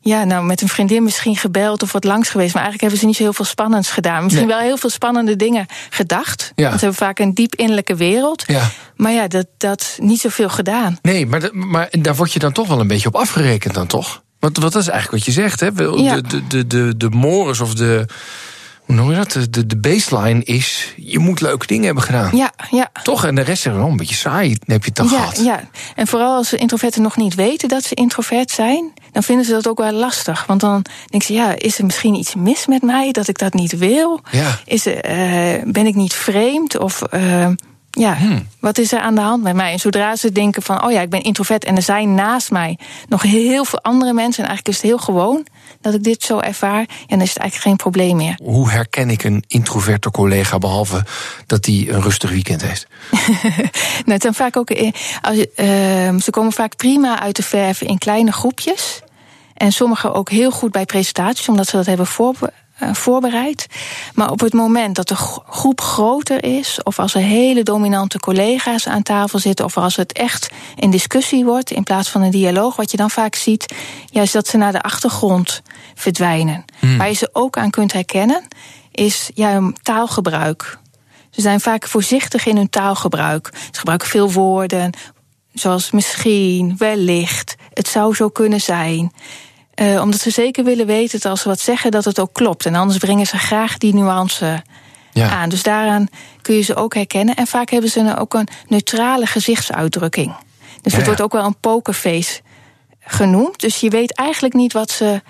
ja, 0.05 0.25
nou, 0.25 0.45
met 0.45 0.61
een 0.61 0.69
vriendin 0.69 1.03
misschien 1.03 1.37
gebeld 1.37 1.83
of 1.83 1.93
wat 1.93 2.05
langs 2.05 2.29
geweest. 2.29 2.55
Maar 2.55 2.63
eigenlijk 2.63 2.81
hebben 2.81 2.99
ze 3.01 3.07
niet 3.07 3.17
zo 3.17 3.23
heel 3.23 3.33
veel 3.33 3.45
spannends 3.45 3.91
gedaan. 3.91 4.25
Misschien 4.25 4.47
Nee. 4.47 4.57
wel 4.57 4.65
heel 4.67 4.77
veel 4.77 4.91
spannende 4.91 5.37
dingen 5.37 5.67
gedacht. 5.91 6.53
Ja. 6.55 6.65
Want 6.69 6.79
ze 6.79 6.85
hebben 6.85 7.07
vaak 7.07 7.19
een 7.19 7.35
diep 7.35 7.55
innerlijke 7.55 7.95
wereld. 7.95 8.45
Ja. 8.47 8.71
Maar 8.97 9.13
ja, 9.13 9.29
dat, 9.29 9.47
dat 9.59 9.97
niet 10.01 10.21
zoveel 10.21 10.49
gedaan. 10.49 10.99
Nee, 11.03 11.27
maar, 11.27 11.49
maar 11.53 11.89
daar 11.91 12.15
word 12.15 12.33
je 12.33 12.39
dan 12.39 12.53
toch 12.53 12.69
wel 12.69 12.81
een 12.81 12.87
beetje 12.87 13.09
op 13.09 13.17
afgerekend 13.17 13.75
dan 13.75 13.87
toch? 13.87 14.23
Want 14.39 14.59
wat 14.59 14.73
dat 14.73 14.83
is 14.83 14.89
eigenlijk 14.89 15.25
wat 15.25 15.35
je 15.35 15.41
zegt, 15.41 15.61
hè? 15.61 15.73
Wel, 15.73 15.99
Ja. 15.99 16.15
De, 16.15 16.23
de, 16.23 16.47
de, 16.47 16.67
de, 16.67 16.97
de 16.97 17.09
mores 17.11 17.61
of 17.61 17.75
de. 17.75 18.07
Hoe 18.85 18.95
noem 18.95 19.11
je 19.11 19.17
dat? 19.17 19.33
De, 19.51 19.67
de, 19.67 19.77
baseline 19.77 20.45
is. 20.45 20.93
Je 20.97 21.19
moet 21.19 21.41
leuke 21.41 21.67
dingen 21.67 21.85
hebben 21.85 22.03
gedaan. 22.03 22.37
Ja, 22.37 22.53
ja. 22.71 22.91
Toch? 23.03 23.25
En 23.25 23.35
de 23.35 23.41
rest 23.43 23.67
is 23.67 23.73
wel 23.73 23.87
een 23.87 23.97
beetje 23.97 24.15
saai. 24.15 24.57
Heb 24.67 24.81
je 24.85 24.89
het 24.89 24.97
dan 24.97 25.09
Ja, 25.09 25.19
gehad. 25.19 25.41
ja, 25.45 25.61
en 25.95 26.07
vooral 26.07 26.37
als 26.37 26.53
introverten 26.53 27.03
nog 27.03 27.17
niet 27.17 27.35
weten 27.35 27.69
dat 27.69 27.83
ze 27.85 27.95
introvert 27.95 28.51
zijn, 28.51 28.93
dan 29.13 29.23
vinden 29.23 29.45
ze 29.45 29.53
dat 29.53 29.69
ook 29.69 29.79
wel 29.79 29.93
lastig. 29.93 30.47
Want 30.47 30.61
dan 30.61 30.85
denken 31.07 31.29
ze, 31.29 31.33
ja, 31.35 31.55
is 31.59 31.79
er 31.79 31.85
misschien 31.85 32.15
iets 32.15 32.35
mis 32.35 32.67
met 32.67 32.83
mij 32.83 33.13
dat 33.13 33.29
ik 33.29 33.39
dat 33.39 33.55
niet 33.55 33.79
wil? 33.79 34.21
Ja. 34.31 34.59
Is 34.65 34.87
er, 34.87 35.01
eh, 35.01 35.63
ben 35.65 35.87
ik 35.87 35.95
niet 35.95 36.15
vreemd? 36.15 36.79
Of 36.79 37.03
eh, 37.03 37.49
ja, 37.91 38.17
Hmm. 38.17 38.47
wat 38.61 38.79
is 38.79 38.93
er 38.93 39.01
aan 39.01 39.15
de 39.15 39.21
hand 39.21 39.43
met 39.43 39.55
mij? 39.55 39.73
En 39.73 39.79
zodra 39.79 40.17
ze 40.17 40.33
denken 40.33 40.63
van, 40.63 40.85
oh 40.85 40.93
ja, 40.93 41.01
ik 41.01 41.11
ben 41.11 41.23
introvert 41.23 41.65
en 41.65 41.77
er 41.77 41.83
zijn 41.83 42.15
naast 42.15 42.51
mij 42.51 42.79
nog 43.09 43.23
heel 43.23 43.65
veel 43.65 43.81
andere 43.83 44.13
mensen, 44.13 44.43
en 44.43 44.49
eigenlijk 44.49 44.69
is 44.77 44.83
het 44.83 44.91
heel 44.93 44.99
gewoon 45.05 45.47
dat 45.85 45.95
ik 45.95 46.03
dit 46.03 46.23
zo 46.23 46.39
ervaar, 46.39 46.81
ja, 46.81 47.07
dan 47.07 47.21
is 47.21 47.29
het 47.29 47.39
eigenlijk 47.39 47.69
geen 47.69 47.77
probleem 47.77 48.17
meer. 48.17 48.39
Hoe 48.43 48.71
herken 48.71 49.11
ik 49.11 49.25
een 49.25 49.45
introverte 49.47 50.11
collega 50.11 50.59
behalve 50.59 51.05
dat 51.47 51.67
hij 51.67 51.87
een 51.89 52.03
rustig 52.03 52.31
weekend 52.31 52.63
heeft? 52.63 52.87
Nou, 54.07 54.19
vaak 54.35 54.57
ook, 54.57 54.71
eh, 54.71 54.93
als, 55.21 55.47
ehm, 55.55 56.19
ze 56.19 56.31
komen 56.31 56.53
vaak 56.53 56.77
prima 56.77 57.21
uit 57.21 57.37
de 57.37 57.43
verf 57.43 57.81
in 57.81 57.99
kleine 57.99 58.33
groepjes. 58.33 59.01
En 59.55 59.73
sommigen 59.73 60.15
ook 60.15 60.31
heel 60.31 60.51
goed 60.51 60.71
bij 60.71 60.85
presentaties, 60.85 61.49
omdat 61.49 61.67
ze 61.67 61.77
dat 61.77 61.87
hebben 61.87 62.07
voorbe- 62.07 62.47
eh, 62.47 62.64
voorbereid. 62.81 63.67
Maar 64.15 64.31
op 64.31 64.41
het 64.41 64.53
moment 64.53 64.97
dat 64.97 65.09
de 65.09 65.17
gro- 65.17 65.43
groep 65.49 65.81
groter 65.81 66.45
is, 66.45 66.83
of 66.83 66.99
als 66.99 67.15
er 67.15 67.21
hele 67.21 67.63
dominante 67.63 68.19
collega's 68.21 68.89
aan 68.89 69.03
tafel 69.03 69.39
zitten, 69.39 69.65
of 69.65 69.77
als 69.77 69.97
het 69.97 70.13
echt 70.13 70.51
een 70.77 70.91
discussie 70.91 71.45
wordt 71.45 71.71
in 71.71 71.83
plaats 71.83 72.11
van 72.11 72.23
een 72.23 72.31
dialoog, 72.31 72.77
wat 72.77 72.91
je 72.91 72.97
dan 72.97 73.11
vaak 73.11 73.35
ziet, 73.35 73.75
juist 74.07 74.33
dat 74.33 74.47
ze 74.47 74.57
naar 74.57 74.73
de 74.73 74.83
achtergrond 74.83 75.63
verdwijnen. 75.95 76.65
Waar 76.99 77.09
je 77.09 77.15
ze 77.15 77.29
ook 77.33 77.57
aan 77.57 77.71
kunt 77.71 77.93
herkennen, 77.93 78.49
is 78.93 79.31
ja, 79.35 79.73
taalgebruik. 79.83 80.79
Ze 81.31 81.41
zijn 81.41 81.61
vaak 81.61 81.89
voorzichtig 81.89 82.47
in 82.47 82.57
hun 82.57 82.71
taalgebruik. 82.71 83.51
Ze 83.71 83.79
gebruiken 83.79 84.09
veel 84.09 84.33
woorden, 84.33 84.93
zoals 85.53 85.91
misschien, 85.91 86.75
wellicht, 86.79 87.55
het 87.73 87.89
zou 87.89 88.15
zo 88.15 88.29
kunnen 88.29 88.61
zijn. 88.61 89.13
Eh, 89.75 90.01
omdat 90.03 90.21
ze 90.21 90.31
zeker 90.31 90.65
willen 90.65 90.87
weten 90.87 91.21
dat 91.21 91.31
als 91.31 91.41
ze 91.43 91.49
wat 91.49 91.61
zeggen, 91.61 91.91
dat 91.91 92.05
het 92.05 92.21
ook 92.21 92.33
klopt. 92.33 92.67
En 92.67 92.75
anders 92.75 92.99
brengen 92.99 93.27
ze 93.27 93.39
graag 93.39 93.79
die 93.79 93.95
nuance 93.95 94.63
Ja. 95.13 95.29
aan. 95.31 95.49
Dus 95.49 95.63
daaraan 95.63 96.09
kun 96.43 96.55
je 96.55 96.63
ze 96.63 96.75
ook 96.75 96.95
herkennen. 96.95 97.35
En 97.35 97.47
vaak 97.47 97.71
hebben 97.71 97.91
ze 97.91 98.17
ook 98.19 98.35
een 98.35 98.49
neutrale 98.69 99.27
gezichtsuitdrukking. 99.27 100.35
Dus 100.83 100.93
Ja, 100.93 100.99
het 100.99 101.07
wordt 101.07 101.23
ook 101.23 101.33
wel 101.33 101.45
een 101.45 101.61
pokerface 101.61 102.41
genoemd. 103.01 103.61
Dus 103.61 103.81
je 103.81 103.89
weet 103.91 104.15
eigenlijk 104.15 104.55
niet 104.55 104.73
wat 104.73 104.91
ze, 104.91 105.23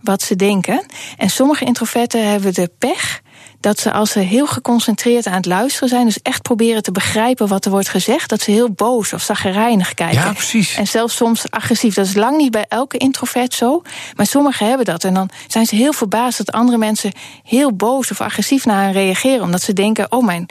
wat 0.00 0.22
ze 0.22 0.36
denken. 0.36 0.86
En 1.16 1.30
sommige 1.30 1.64
introverten 1.64 2.30
hebben 2.30 2.54
de 2.54 2.70
pech 2.78 3.20
dat 3.62 3.78
ze 3.78 3.92
als 3.92 4.10
ze 4.10 4.18
heel 4.18 4.46
geconcentreerd 4.46 5.26
aan 5.26 5.32
het 5.32 5.46
luisteren 5.46 5.88
zijn, 5.88 6.04
dus 6.04 6.22
echt 6.22 6.42
proberen 6.42 6.82
te 6.82 6.92
begrijpen 6.92 7.48
wat 7.48 7.64
er 7.64 7.70
wordt 7.70 7.88
gezegd, 7.88 8.28
dat 8.28 8.40
ze 8.40 8.50
heel 8.50 8.70
boos 8.70 9.12
of 9.12 9.22
zaggerijnig 9.22 9.94
kijken. 9.94 10.20
Ja, 10.20 10.32
precies. 10.32 10.76
En 10.76 10.86
zelfs 10.86 11.16
soms 11.16 11.50
agressief. 11.50 11.94
Dat 11.94 12.06
is 12.06 12.14
lang 12.14 12.36
niet 12.36 12.50
bij 12.50 12.64
elke 12.68 12.96
introvert 12.96 13.54
zo, 13.54 13.82
maar 14.16 14.26
sommigen 14.26 14.66
hebben 14.66 14.86
dat. 14.86 15.04
En 15.04 15.14
dan 15.14 15.30
zijn 15.46 15.66
ze 15.66 15.74
heel 15.74 15.92
verbaasd 15.92 16.38
dat 16.38 16.52
andere 16.52 16.78
mensen 16.78 17.12
heel 17.42 17.72
boos 17.72 18.10
of 18.10 18.20
agressief 18.20 18.64
naar 18.64 18.82
hen 18.82 18.92
reageren, 18.92 19.42
omdat 19.42 19.62
ze 19.62 19.72
denken: 19.72 20.12
oh, 20.12 20.24
mijn, 20.24 20.46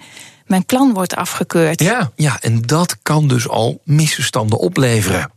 mijn 0.45 0.65
plan 0.65 0.93
wordt 0.93 1.15
afgekeurd. 1.15 1.81
Ja. 1.81 2.11
ja, 2.15 2.37
en 2.41 2.61
dat 2.61 2.97
kan 3.01 3.27
dus 3.27 3.49
al 3.49 3.81
misverstanden 3.83 4.59
opleveren. 4.59 5.31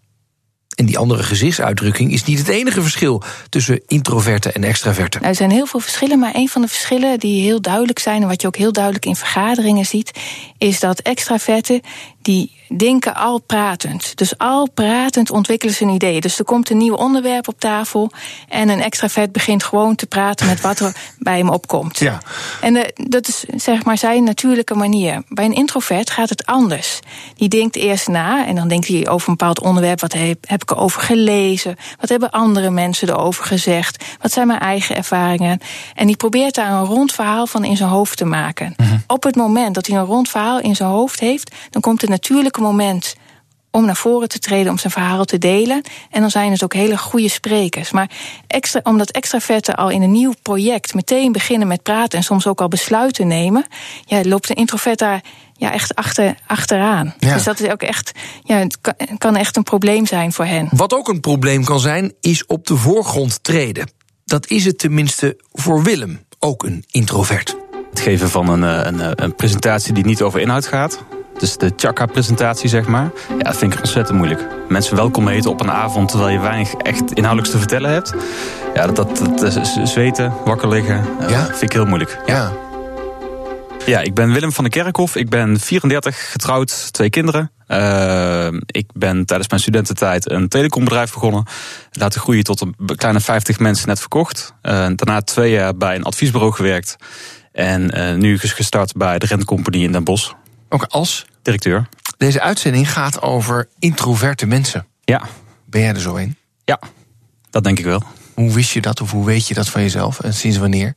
En 0.74 0.86
die 0.86 0.98
andere 0.98 1.22
gezichtsuitdrukking 1.22 2.12
is 2.12 2.24
niet 2.24 2.38
het 2.38 2.48
enige 2.48 2.82
verschil 2.82 3.22
tussen 3.48 3.80
introverten 3.86 4.54
en 4.54 4.64
extraverten. 4.64 5.20
Nou, 5.20 5.32
er 5.32 5.38
zijn 5.38 5.50
heel 5.50 5.66
veel 5.66 5.80
verschillen, 5.80 6.18
maar 6.18 6.34
een 6.34 6.48
van 6.48 6.62
de 6.62 6.68
verschillen 6.68 7.18
die 7.18 7.42
heel 7.42 7.60
duidelijk 7.60 7.98
zijn 7.98 8.22
en 8.22 8.28
wat 8.28 8.40
je 8.40 8.46
ook 8.46 8.56
heel 8.56 8.72
duidelijk 8.72 9.06
in 9.06 9.16
vergaderingen 9.16 9.86
ziet, 9.86 10.10
is 10.58 10.80
dat 10.80 11.00
extraverten 11.00 11.80
die 12.24 12.52
denken 12.76 13.14
al 13.14 13.38
pratend. 13.40 14.16
Dus 14.16 14.38
al 14.38 14.70
pratend 14.70 15.30
ontwikkelen 15.30 15.74
ze 15.74 15.82
een 15.82 15.88
idee. 15.88 16.20
Dus 16.20 16.38
er 16.38 16.44
komt 16.44 16.70
een 16.70 16.76
nieuw 16.76 16.94
onderwerp 16.94 17.48
op 17.48 17.60
tafel 17.60 18.10
en 18.48 18.68
een 18.68 18.80
extravert 18.80 19.32
begint 19.32 19.64
gewoon 19.64 19.94
te 19.94 20.06
praten 20.06 20.46
met 20.46 20.60
wat 20.60 20.80
er 20.80 20.96
bij 21.18 21.38
hem 21.38 21.48
opkomt. 21.48 21.98
Ja. 21.98 22.18
En 22.60 22.76
eh, 22.76 23.08
dat 23.08 23.28
is 23.28 23.44
zeg 23.56 23.84
maar 23.84 23.98
zijn 23.98 24.24
natuurlijke 24.24 24.74
manier. 24.74 25.22
Bij 25.28 25.44
een 25.44 25.54
introvert 25.54 26.10
gaat 26.10 26.28
het 26.28 26.46
anders. 26.46 27.00
Die 27.34 27.48
denkt 27.48 27.76
eerst 27.76 28.08
na 28.08 28.46
en 28.46 28.54
dan 28.54 28.68
denkt 28.68 28.86
hij 28.86 29.08
over 29.08 29.28
een 29.28 29.36
bepaald 29.36 29.60
onderwerp. 29.60 30.00
Wat 30.00 30.12
heb, 30.12 30.38
heb 30.46 30.62
ik 30.62 30.70
erover 30.70 31.00
gelezen? 31.00 31.76
Wat 32.00 32.08
hebben 32.08 32.30
andere 32.30 32.70
mensen 32.70 33.08
erover 33.08 33.44
gezegd? 33.44 34.04
Wat 34.20 34.32
zijn 34.32 34.46
mijn 34.46 34.60
eigen 34.60 34.96
ervaringen? 34.96 35.60
En 35.94 36.06
die 36.06 36.16
probeert 36.16 36.54
daar 36.54 36.72
een 36.72 36.84
rond 36.84 37.12
verhaal 37.12 37.46
van 37.46 37.64
in 37.64 37.76
zijn 37.76 37.88
hoofd 37.88 38.16
te 38.16 38.24
maken. 38.24 38.74
Op 39.06 39.22
het 39.22 39.36
moment 39.36 39.74
dat 39.74 39.86
hij 39.86 39.96
een 39.96 40.04
rond 40.04 40.28
verhaal 40.28 40.60
in 40.60 40.76
zijn 40.76 40.88
hoofd 40.88 41.20
heeft, 41.20 41.54
dan 41.70 41.82
komt 41.82 42.00
het 42.00 42.10
natuurlijke 42.14 42.60
moment 42.60 43.14
om 43.74 43.84
naar 43.84 43.96
voren 43.96 44.28
te 44.28 44.38
treden, 44.38 44.70
om 44.70 44.78
zijn 44.78 44.92
verhaal 44.92 45.24
te 45.24 45.38
delen. 45.38 45.82
En 46.10 46.20
dan 46.20 46.30
zijn 46.30 46.52
het 46.52 46.64
ook 46.64 46.74
hele 46.74 46.98
goede 46.98 47.28
sprekers. 47.28 47.90
Maar 47.90 48.10
extra, 48.46 48.80
omdat 48.82 49.10
extraverten 49.10 49.74
al 49.74 49.90
in 49.90 50.02
een 50.02 50.12
nieuw 50.12 50.34
project 50.42 50.94
meteen 50.94 51.32
beginnen 51.32 51.68
met 51.68 51.82
praten 51.82 52.18
en 52.18 52.24
soms 52.24 52.46
ook 52.46 52.60
al 52.60 52.68
besluiten 52.68 53.26
nemen, 53.26 53.66
ja, 54.04 54.20
loopt 54.24 54.50
een 54.50 54.56
introvert 54.56 54.98
daar 54.98 55.20
ja, 55.56 55.72
echt 55.72 55.94
achter, 55.94 56.34
achteraan. 56.46 57.14
Ja. 57.18 57.34
Dus 57.34 57.44
dat 57.44 57.60
is 57.60 57.70
ook 57.70 57.82
echt, 57.82 58.12
ja, 58.42 58.56
het 58.56 58.80
kan, 58.80 58.94
kan 59.18 59.36
echt 59.36 59.56
een 59.56 59.62
probleem 59.62 60.06
zijn 60.06 60.32
voor 60.32 60.44
hen. 60.44 60.68
Wat 60.70 60.94
ook 60.94 61.08
een 61.08 61.20
probleem 61.20 61.64
kan 61.64 61.80
zijn, 61.80 62.12
is 62.20 62.46
op 62.46 62.66
de 62.66 62.76
voorgrond 62.76 63.42
treden. 63.42 63.90
Dat 64.24 64.46
is 64.46 64.64
het 64.64 64.78
tenminste 64.78 65.40
voor 65.52 65.82
Willem, 65.82 66.24
ook 66.38 66.62
een 66.62 66.84
introvert. 66.90 67.56
Het 67.90 68.00
geven 68.00 68.30
van 68.30 68.48
een, 68.48 68.64
eh, 68.64 68.86
een, 68.86 69.00
eh, 69.00 69.10
een 69.14 69.34
presentatie 69.34 69.92
die 69.92 70.04
niet 70.04 70.22
over 70.22 70.40
inhoud 70.40 70.66
gaat. 70.66 71.04
Dus 71.38 71.56
de 71.56 71.72
Chaka-presentatie, 71.76 72.68
zeg 72.68 72.86
maar. 72.86 73.10
Ja, 73.28 73.44
dat 73.44 73.56
vind 73.56 73.72
ik 73.72 73.78
ontzettend 73.78 74.16
moeilijk. 74.16 74.46
Mensen 74.68 74.96
welkom 74.96 75.28
heten 75.28 75.50
op 75.50 75.60
een 75.60 75.70
avond 75.70 76.08
terwijl 76.08 76.30
je 76.30 76.40
weinig 76.40 76.74
echt 76.74 77.12
inhoudelijks 77.12 77.50
te 77.50 77.58
vertellen 77.58 77.90
hebt. 77.90 78.14
Ja, 78.74 78.86
dat, 78.86 78.96
dat, 78.96 79.38
dat 79.38 79.56
is 79.56 79.92
zweten, 79.92 80.32
wakker 80.44 80.68
liggen, 80.68 81.04
eh, 81.20 81.28
Ja? 81.28 81.44
vind 81.44 81.62
ik 81.62 81.72
heel 81.72 81.84
moeilijk. 81.86 82.18
Ja. 82.26 82.52
Ja, 83.86 84.00
ik 84.00 84.14
ben 84.14 84.32
Willem 84.32 84.52
van 84.52 84.64
der 84.64 84.82
Kerkhof. 84.82 85.16
Ik 85.16 85.28
ben 85.28 85.60
34, 85.60 86.30
getrouwd, 86.30 86.92
twee 86.92 87.10
kinderen. 87.10 87.50
Uh, 87.68 88.46
ik 88.66 88.86
ben 88.92 89.26
tijdens 89.26 89.48
mijn 89.48 89.60
studententijd 89.60 90.30
een 90.30 90.48
telecombedrijf 90.48 91.12
begonnen. 91.12 91.44
Laten 91.92 92.20
groeien 92.20 92.44
tot 92.44 92.60
een 92.60 92.74
kleine 92.96 93.20
50 93.20 93.58
mensen 93.58 93.88
net 93.88 94.00
verkocht. 94.00 94.54
Uh, 94.62 94.72
daarna 94.72 95.20
twee 95.20 95.50
jaar 95.50 95.76
bij 95.76 95.94
een 95.94 96.02
adviesbureau 96.04 96.52
gewerkt. 96.52 96.96
En 97.52 97.98
uh, 97.98 98.14
nu 98.14 98.38
gestart 98.38 98.92
bij 98.92 99.18
de 99.18 99.26
rentecompagnie 99.26 99.84
in 99.84 99.92
Den 99.92 100.04
Bosch. 100.04 100.32
Ook 100.74 100.84
als? 100.88 101.24
Directeur. 101.42 101.88
Deze 102.16 102.40
uitzending 102.40 102.92
gaat 102.92 103.22
over 103.22 103.68
introverte 103.78 104.46
mensen. 104.46 104.86
Ja. 105.04 105.22
Ben 105.64 105.80
jij 105.80 105.90
er 105.94 106.00
zo 106.00 106.16
een? 106.16 106.36
Ja, 106.64 106.78
dat 107.50 107.64
denk 107.64 107.78
ik 107.78 107.84
wel. 107.84 108.02
Hoe 108.34 108.52
wist 108.52 108.70
je 108.70 108.80
dat 108.80 109.00
of 109.00 109.10
hoe 109.10 109.24
weet 109.24 109.48
je 109.48 109.54
dat 109.54 109.68
van 109.68 109.82
jezelf 109.82 110.20
en 110.20 110.34
sinds 110.34 110.56
wanneer? 110.56 110.94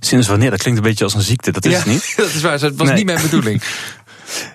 Sinds 0.00 0.28
wanneer? 0.28 0.50
Dat 0.50 0.58
klinkt 0.60 0.78
een 0.80 0.86
beetje 0.86 1.04
als 1.04 1.14
een 1.14 1.20
ziekte. 1.22 1.50
Dat 1.52 1.64
is 1.64 1.72
ja, 1.72 1.78
het 1.78 1.86
niet. 1.86 2.12
Dat 2.16 2.26
is 2.26 2.40
waar. 2.40 2.58
Dat 2.58 2.74
was 2.76 2.86
Nee. 2.88 2.96
niet 2.96 3.06
mijn 3.06 3.22
bedoeling. 3.22 3.62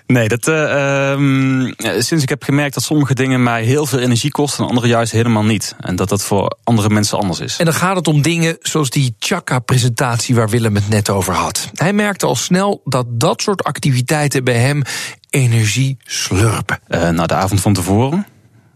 Nee, 0.07 0.27
dat, 0.27 0.48
uh, 0.48 1.10
um, 1.12 1.74
sinds 1.77 2.24
ik 2.24 2.29
heb 2.29 2.43
gemerkt 2.43 2.74
dat 2.74 2.84
sommige 2.84 3.13
dingen 3.13 3.43
mij 3.43 3.63
heel 3.63 3.86
veel 3.86 4.00
energie 4.00 4.31
kosten 4.31 4.63
en 4.63 4.69
andere 4.69 4.88
juist 4.88 5.12
helemaal 5.12 5.43
niet. 5.43 5.75
En 5.79 5.96
dat 5.96 6.10
dat 6.10 6.24
voor 6.24 6.57
andere 6.63 6.89
mensen 6.89 7.17
anders 7.17 7.39
is. 7.39 7.57
En 7.57 7.65
dan 7.65 7.74
gaat 7.74 7.96
het 7.96 8.07
om 8.07 8.22
dingen 8.22 8.57
zoals 8.62 8.89
die 8.89 9.15
Chaka-presentatie 9.19 10.36
waar 10.36 10.50
Willem 10.50 10.75
het 10.75 10.89
net 10.89 11.10
over 11.10 11.34
had. 11.34 11.69
Hij 11.74 11.93
merkte 11.93 12.25
al 12.25 12.36
snel 12.36 12.81
dat 12.86 13.05
dat 13.10 13.41
soort 13.41 13.63
activiteiten 13.63 14.43
bij 14.43 14.60
hem 14.60 14.81
energie 15.29 15.98
slurpen. 16.03 16.79
Uh, 16.88 17.10
nou, 17.10 17.27
de 17.27 17.34
avond 17.34 17.62
van 17.62 17.74
tevoren. 17.74 18.25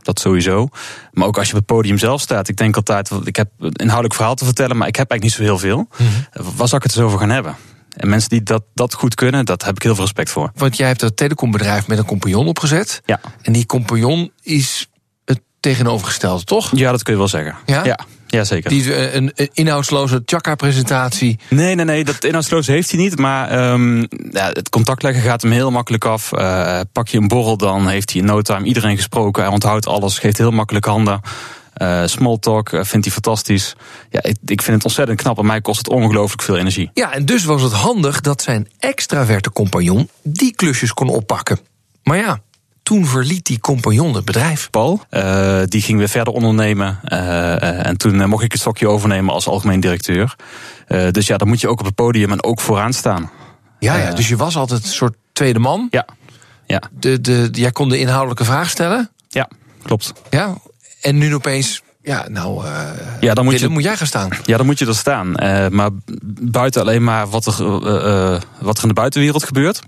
Dat 0.02 0.20
sowieso. 0.20 0.70
Maar 1.12 1.28
ook 1.28 1.38
als 1.38 1.48
je 1.48 1.54
op 1.54 1.60
het 1.60 1.68
podium 1.68 1.98
zelf 1.98 2.22
staat. 2.22 2.48
Ik 2.48 2.58
denk 2.58 2.76
altijd, 2.76 3.12
ik 3.24 3.36
heb 3.36 3.50
een 3.60 3.72
inhoudelijk 3.72 4.14
verhaal 4.14 4.36
te 4.36 4.46
vertellen, 4.46 4.78
maar 4.78 4.88
ik 4.88 4.96
heb 4.96 5.10
eigenlijk 5.12 5.40
niet 5.40 5.48
zo 5.48 5.54
heel 5.54 5.70
veel. 5.70 5.78
Mm 5.78 6.08
-hmm. 6.08 6.56
Waar 6.56 6.68
zou 6.68 6.82
ik 6.82 6.84
het 6.84 6.96
eens 6.96 7.06
over 7.06 7.20
gaan 7.20 7.30
hebben? 7.30 7.56
En 8.02 8.10
mensen 8.10 8.30
die 8.30 8.44
dat, 8.44 8.64
dat 8.74 8.94
goed 8.94 9.16
kunnen, 9.16 9.46
dat 9.46 9.64
heb 9.64 9.76
ik 9.76 9.84
heel 9.84 9.96
veel 9.96 10.04
respect 10.04 10.30
voor. 10.30 10.52
Want 10.56 10.78
jij 10.78 10.88
hebt 10.88 11.00
dat 11.00 11.18
telecombedrijf 11.18 11.88
met 11.88 11.98
een 11.98 12.06
compagnon 12.06 12.48
opgezet. 12.48 13.02
Ja. 13.06 13.20
En 13.42 13.54
die 13.54 13.66
compagnon 13.66 14.32
is 14.42 14.90
het 15.26 15.42
tegenovergestelde, 15.60 16.44
toch? 16.44 16.70
Ja, 16.76 16.92
dat 16.92 17.04
kun 17.04 17.14
je 17.14 17.20
wel 17.20 17.28
zeggen. 17.28 17.56
Ja? 17.66 17.98
Ja, 18.28 18.44
zeker. 18.44 18.70
Die 18.70 18.80
is 18.80 19.14
een, 19.16 19.32
een 19.36 19.50
inhoudsloze 19.54 20.22
Chaka-presentatie. 20.26 21.40
Nee, 21.50 21.76
nee, 21.76 21.86
nee, 21.86 22.04
dat 22.04 22.24
inhoudsloze 22.24 22.72
heeft 22.72 22.92
hij 22.92 23.00
niet. 23.00 23.18
Maar 23.18 23.72
um, 23.72 24.08
ja, 24.32 24.50
het 24.50 24.70
contact 24.70 25.04
leggen 25.04 25.24
gaat 25.24 25.42
hem 25.42 25.52
heel 25.52 25.72
makkelijk 25.72 26.06
af. 26.06 26.32
Uh, 26.34 26.80
pak 26.92 27.08
je 27.08 27.18
een 27.18 27.28
borrel, 27.28 27.58
dan 27.58 27.88
heeft 27.88 28.12
hij 28.12 28.22
in 28.22 28.28
no 28.28 28.42
time 28.42 28.66
iedereen 28.66 28.96
gesproken. 28.96 29.44
Hij 29.44 29.52
onthoudt 29.52 29.88
alles, 29.88 30.20
geeft 30.20 30.38
heel 30.38 30.52
makkelijk 30.52 30.86
handen. 30.86 31.22
Uh, 31.82 32.02
small 32.06 32.38
talk 32.38 32.72
uh, 32.72 32.84
vindt 32.84 33.06
hij 33.06 33.14
fantastisch. 33.14 33.76
Ja, 34.10 34.24
ik, 34.24 34.38
ik 34.46 34.62
vind 34.62 34.76
het 34.76 34.86
ontzettend 34.86 35.22
knap 35.22 35.38
en 35.38 35.46
mij 35.46 35.62
kost 35.62 35.78
het 35.78 35.90
ongelooflijk 35.90 36.42
veel 36.42 36.58
energie. 36.58 36.90
Ja, 36.94 37.14
en 37.14 37.26
dus 37.26 37.44
was 37.44 37.62
het 37.62 37.72
handig 37.72 38.22
dat 38.22 38.42
zijn 38.42 38.68
extraverte 38.80 39.52
compagnon 39.52 40.10
die 40.24 40.56
klusjes 40.56 40.94
kon 40.94 41.10
oppakken. 41.10 41.60
Maar 42.04 42.18
ja, 42.18 42.40
toen 42.84 43.06
verliet 43.06 43.46
die 43.46 43.60
compagnon 43.60 44.16
het 44.16 44.26
bedrijf. 44.26 44.70
Paul, 44.70 45.02
uh, 45.12 45.62
die 45.66 45.82
ging 45.82 45.98
weer 45.98 46.10
verder 46.10 46.34
ondernemen. 46.34 47.00
Uh, 47.06 47.86
en 47.86 47.98
toen 47.98 48.30
mocht 48.30 48.44
ik 48.44 48.52
het 48.52 48.62
stokje 48.62 48.88
overnemen 48.88 49.34
als 49.34 49.48
algemeen 49.48 49.80
directeur. 49.80 50.36
dus 51.12 51.28
ja, 51.28 51.38
dan 51.38 51.48
moet 51.48 51.62
je 51.62 51.68
ook 51.68 51.80
op 51.80 51.86
het 51.86 51.96
podium 51.96 52.32
en 52.32 52.44
ook 52.44 52.62
vooraan 52.62 52.94
staan. 52.94 53.32
Ja, 53.80 53.96
ja 53.96 54.14
dus 54.14 54.28
je 54.28 54.36
was 54.36 54.56
altijd 54.56 54.84
een 54.84 54.90
soort 54.90 55.16
tweede 55.34 55.60
man. 55.60 55.88
Ja. 55.92 56.06
ja. 56.66 56.82
De, 57.00 57.22
de, 57.22 57.50
jij 57.52 57.72
kon 57.72 57.90
de 57.90 58.00
inhoudelijke 58.00 58.46
vraag 58.46 58.70
stellen. 58.70 59.10
Ja, 59.28 59.50
klopt. 59.84 60.14
Ja, 60.30 60.58
en 61.02 61.18
nu 61.18 61.36
opeens, 61.36 61.82
ja, 62.04 62.26
nou, 62.30 62.66
uh, 62.66 62.90
ja, 63.20 63.34
dan 63.34 63.46
moet, 63.46 63.60
je, 63.60 63.68
moet 63.68 63.84
jij 63.84 63.98
gaan 63.98 64.08
staan. 64.08 64.30
Ja, 64.44 64.58
dan 64.58 64.66
moet 64.66 64.80
je 64.80 64.86
er 64.86 64.96
staan. 64.96 65.44
Uh, 65.44 65.68
maar 65.68 65.90
buiten 66.42 66.82
alleen 66.82 67.04
maar 67.04 67.30
wat 67.30 67.46
er, 67.46 67.62
uh, 67.62 68.40
wat 68.60 68.78
er 68.78 68.82
in 68.82 68.88
de 68.88 68.94
buitenwereld 68.94 69.44
gebeurt, 69.44 69.82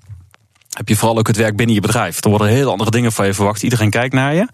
heb 0.69 0.89
je 0.89 0.95
vooral 0.95 1.17
ook 1.17 1.27
het 1.27 1.37
werk 1.37 1.55
binnen 1.55 1.75
je 1.75 1.81
bedrijf. 1.81 2.23
Er 2.23 2.29
worden 2.29 2.47
heel 2.47 2.71
andere 2.71 2.91
dingen 2.91 3.11
van 3.11 3.25
je 3.25 3.33
verwacht. 3.33 3.63
Iedereen 3.63 3.89
kijkt 3.89 4.13
naar 4.13 4.35
je. 4.35 4.47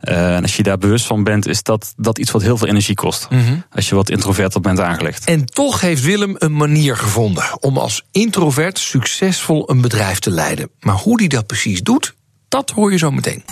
en 0.00 0.42
als 0.42 0.56
je 0.56 0.62
daar 0.62 0.78
bewust 0.78 1.06
van 1.06 1.24
bent, 1.24 1.46
is 1.46 1.62
dat, 1.62 1.94
dat 1.96 2.18
iets 2.18 2.30
wat 2.30 2.42
heel 2.42 2.56
veel 2.56 2.68
energie 2.68 2.94
kost. 2.94 3.26
Mm 3.30 3.44
-hmm. 3.44 3.64
Als 3.70 3.88
je 3.88 3.94
wat 3.94 4.10
introverter 4.10 4.60
bent 4.60 4.80
aangelegd. 4.80 5.24
En 5.24 5.44
toch 5.44 5.80
heeft 5.80 6.02
Willem 6.02 6.34
een 6.38 6.56
manier 6.56 6.96
gevonden 6.96 7.44
om 7.60 7.78
als 7.78 8.02
introvert 8.10 8.78
succesvol 8.78 9.70
een 9.70 9.80
bedrijf 9.80 10.18
te 10.18 10.30
leiden. 10.30 10.70
Maar 10.80 10.96
hoe 10.96 11.18
hij 11.18 11.28
dat 11.28 11.46
precies 11.46 11.82
doet, 11.82 12.14
dat 12.48 12.70
hoor 12.70 12.92
je 12.92 12.98
zo 12.98 13.10
meteen. 13.10 13.42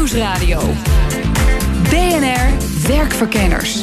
Nieuwsradio. 0.00 0.60
BNR 1.82 2.88
Werkverkenners. 2.88 3.82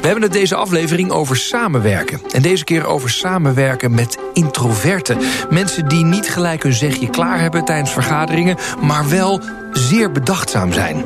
We 0.00 0.06
hebben 0.06 0.22
het 0.22 0.32
deze 0.32 0.54
aflevering 0.54 1.10
over 1.10 1.36
samenwerken. 1.36 2.20
En 2.32 2.42
deze 2.42 2.64
keer 2.64 2.86
over 2.86 3.10
samenwerken 3.10 3.94
met 3.94 4.18
introverten. 4.32 5.18
Mensen 5.50 5.88
die 5.88 6.04
niet 6.04 6.28
gelijk 6.28 6.62
hun 6.62 6.72
zegje 6.72 7.10
klaar 7.10 7.40
hebben 7.40 7.64
tijdens 7.64 7.90
vergaderingen, 7.90 8.56
maar 8.80 9.08
wel 9.08 9.40
zeer 9.72 10.12
bedachtzaam 10.12 10.72
zijn. 10.72 11.04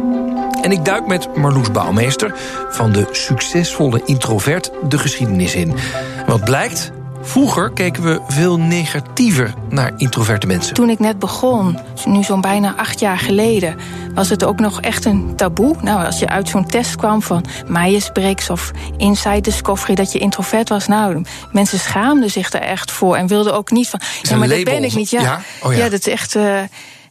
En 0.62 0.73
ik 0.73 0.85
duik 0.85 1.06
met 1.06 1.37
Marloes 1.37 1.71
Bouwmeester 1.71 2.35
van 2.71 2.92
de 2.92 3.09
succesvolle 3.11 4.02
introvert 4.04 4.71
de 4.88 4.99
geschiedenis 4.99 5.54
in. 5.54 5.75
Wat 6.26 6.44
blijkt? 6.44 6.92
Vroeger 7.26 7.71
keken 7.71 8.02
we 8.02 8.21
veel 8.28 8.59
negatiever 8.59 9.54
naar 9.69 9.93
introverte 9.97 10.47
mensen. 10.47 10.75
Toen 10.75 10.90
ik 10.90 10.99
net 10.99 11.19
begon, 11.19 11.78
nu 12.04 12.23
zo'n 12.23 12.40
bijna 12.40 12.75
acht 12.76 13.00
jaar 13.00 13.19
geleden, 13.19 13.76
was 14.14 14.28
het 14.28 14.45
ook 14.45 14.61
nog 14.61 14.81
echt 14.81 15.04
een 15.04 15.37
taboe. 15.37 15.76
Nou, 15.83 16.04
als 16.04 16.19
je 16.19 16.28
uit 16.28 16.49
zo'n 16.49 16.66
test 16.66 16.97
kwam 16.97 17.23
van 17.23 17.45
Myers-Briggs 17.66 18.50
of 18.50 18.71
Inside 18.97 19.40
Discovery 19.40 19.95
dat 19.95 20.12
je 20.12 20.19
introvert 20.19 20.69
was, 20.69 20.87
nou, 20.87 21.25
mensen 21.52 21.78
schaamden 21.78 22.31
zich 22.31 22.52
er 22.52 22.61
echt 22.61 22.90
voor 22.90 23.16
en 23.16 23.26
wilden 23.26 23.54
ook 23.54 23.71
niet 23.71 23.88
van. 23.88 24.00
Ja, 24.23 24.37
maar 24.37 24.49
dat 24.49 24.64
ben 24.64 24.85
ik 24.85 24.95
niet. 24.95 25.11
Ja, 25.11 25.21
ja? 25.21 25.40
Oh, 25.62 25.73
ja. 25.73 25.78
ja 25.78 25.88
dat 25.88 26.07
is 26.07 26.12
echt. 26.12 26.35
Uh, 26.35 26.61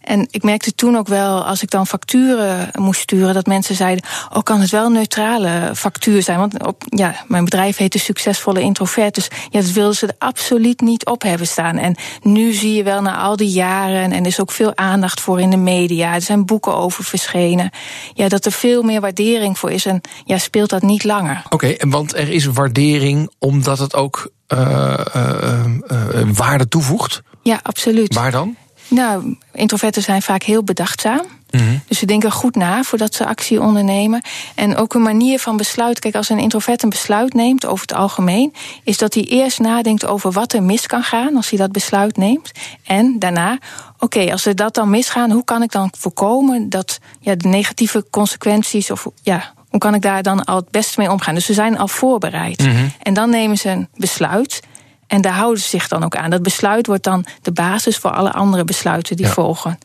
en 0.03 0.27
ik 0.31 0.43
merkte 0.43 0.75
toen 0.75 0.97
ook 0.97 1.07
wel, 1.07 1.45
als 1.45 1.61
ik 1.61 1.69
dan 1.69 1.87
facturen 1.87 2.69
moest 2.73 3.01
sturen, 3.01 3.33
dat 3.33 3.45
mensen 3.45 3.75
zeiden: 3.75 4.05
Oh, 4.33 4.43
kan 4.43 4.61
het 4.61 4.69
wel 4.69 4.85
een 4.85 4.91
neutrale 4.91 5.71
factuur 5.75 6.23
zijn? 6.23 6.39
Want 6.39 6.65
op, 6.65 6.83
ja, 6.85 7.15
mijn 7.27 7.43
bedrijf 7.43 7.77
heet 7.77 7.91
de 7.91 7.99
Succesvolle 7.99 8.61
Introvert. 8.61 9.15
Dus 9.15 9.27
ja, 9.49 9.61
dat 9.61 9.71
wilden 9.71 9.95
ze 9.95 10.07
er 10.07 10.15
absoluut 10.17 10.81
niet 10.81 11.05
op 11.05 11.21
hebben 11.21 11.47
staan. 11.47 11.77
En 11.77 11.95
nu 12.21 12.53
zie 12.53 12.73
je 12.73 12.83
wel 12.83 13.01
na 13.01 13.17
al 13.17 13.35
die 13.35 13.49
jaren, 13.49 14.11
en 14.11 14.19
er 14.19 14.25
is 14.25 14.41
ook 14.41 14.51
veel 14.51 14.77
aandacht 14.77 15.21
voor 15.21 15.41
in 15.41 15.49
de 15.49 15.57
media, 15.57 16.13
er 16.13 16.21
zijn 16.21 16.45
boeken 16.45 16.75
over 16.75 17.03
verschenen, 17.03 17.69
ja, 18.13 18.27
dat 18.27 18.45
er 18.45 18.51
veel 18.51 18.81
meer 18.81 19.01
waardering 19.01 19.57
voor 19.57 19.71
is. 19.71 19.85
En 19.85 20.01
ja, 20.25 20.37
speelt 20.37 20.69
dat 20.69 20.81
niet 20.81 21.03
langer. 21.03 21.41
Oké, 21.45 21.55
okay, 21.55 21.79
want 21.89 22.15
er 22.15 22.29
is 22.29 22.45
waardering 22.45 23.31
omdat 23.39 23.79
het 23.79 23.95
ook 23.95 24.31
uh, 24.47 24.99
uh, 25.15 25.65
uh, 25.91 26.29
waarde 26.33 26.67
toevoegt? 26.67 27.21
Ja, 27.41 27.59
absoluut. 27.63 28.13
Waar 28.13 28.31
dan? 28.31 28.55
Nou, 28.87 29.37
introverten 29.53 30.01
zijn 30.01 30.21
vaak 30.21 30.43
heel 30.43 30.63
bedachtzaam. 30.63 31.25
Mm 31.49 31.59
-hmm. 31.59 31.81
Dus 31.87 31.99
ze 31.99 32.05
denken 32.05 32.31
goed 32.31 32.55
na 32.55 32.83
voordat 32.83 33.15
ze 33.15 33.25
actie 33.25 33.61
ondernemen. 33.61 34.21
En 34.55 34.75
ook 34.75 34.93
een 34.93 35.01
manier 35.01 35.39
van 35.39 35.57
besluit. 35.57 35.99
Kijk, 35.99 36.15
als 36.15 36.29
een 36.29 36.39
introvert 36.39 36.83
een 36.83 36.89
besluit 36.89 37.33
neemt 37.33 37.65
over 37.65 37.81
het 37.87 37.97
algemeen, 37.97 38.53
is 38.83 38.97
dat 38.97 39.13
hij 39.13 39.23
eerst 39.23 39.59
nadenkt 39.59 40.05
over 40.05 40.31
wat 40.31 40.53
er 40.53 40.63
mis 40.63 40.87
kan 40.87 41.03
gaan 41.03 41.35
als 41.35 41.49
hij 41.49 41.59
dat 41.59 41.71
besluit 41.71 42.17
neemt. 42.17 42.51
En 42.83 43.19
daarna, 43.19 43.53
oké, 43.53 44.03
okay, 44.03 44.31
als 44.31 44.45
er 44.45 44.55
dat 44.55 44.73
dan 44.73 44.89
misgaan, 44.89 45.31
hoe 45.31 45.43
kan 45.43 45.63
ik 45.63 45.71
dan 45.71 45.91
voorkomen 45.97 46.69
dat 46.69 46.99
ja, 47.19 47.35
de 47.35 47.47
negatieve 47.47 48.05
consequenties 48.09 48.91
of 48.91 49.07
ja. 49.21 49.53
Hoe 49.69 49.81
kan 49.81 49.93
ik 49.93 50.01
daar 50.01 50.23
dan 50.23 50.43
al 50.43 50.55
het 50.55 50.71
beste 50.71 50.99
mee 50.99 51.11
omgaan? 51.11 51.35
Dus 51.35 51.45
ze 51.45 51.53
zijn 51.53 51.77
al 51.77 51.87
voorbereid. 51.87 52.59
Mm 52.59 52.71
-hmm. 52.71 52.91
En 53.01 53.13
dan 53.13 53.29
nemen 53.29 53.57
ze 53.57 53.69
een 53.69 53.87
besluit. 53.95 54.61
En 55.07 55.21
daar 55.21 55.33
houden 55.33 55.61
ze 55.61 55.69
zich 55.69 55.87
dan 55.87 56.03
ook 56.03 56.15
aan. 56.15 56.29
Dat 56.29 56.43
besluit 56.43 56.87
wordt 56.87 57.03
dan 57.03 57.25
de 57.41 57.51
basis 57.51 57.97
voor 57.97 58.11
alle 58.11 58.31
andere 58.31 58.63
besluiten 58.63 59.15
die 59.15 59.25
ja. 59.25 59.31
volgen. 59.31 59.77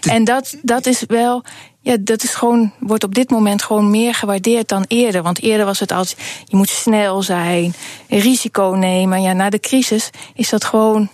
En 0.00 0.24
dat, 0.24 0.56
dat 0.62 0.86
is 0.86 1.04
wel. 1.06 1.44
Ja, 1.82 1.96
dat 2.00 2.22
is 2.22 2.34
gewoon, 2.34 2.72
wordt 2.78 3.04
op 3.04 3.14
dit 3.14 3.30
moment 3.30 3.62
gewoon 3.62 3.90
meer 3.90 4.14
gewaardeerd 4.14 4.68
dan 4.68 4.84
eerder. 4.88 5.22
Want 5.22 5.42
eerder 5.42 5.66
was 5.66 5.80
het 5.80 5.92
altijd, 5.92 6.18
je 6.44 6.56
moet 6.56 6.68
snel 6.68 7.22
zijn, 7.22 7.74
risico 8.08 8.74
nemen. 8.78 9.22
Ja, 9.22 9.32
na 9.32 9.50
de 9.50 9.60
crisis 9.60 10.10
is 10.34 10.48
dat 10.48 10.64
gewoon 10.64 11.08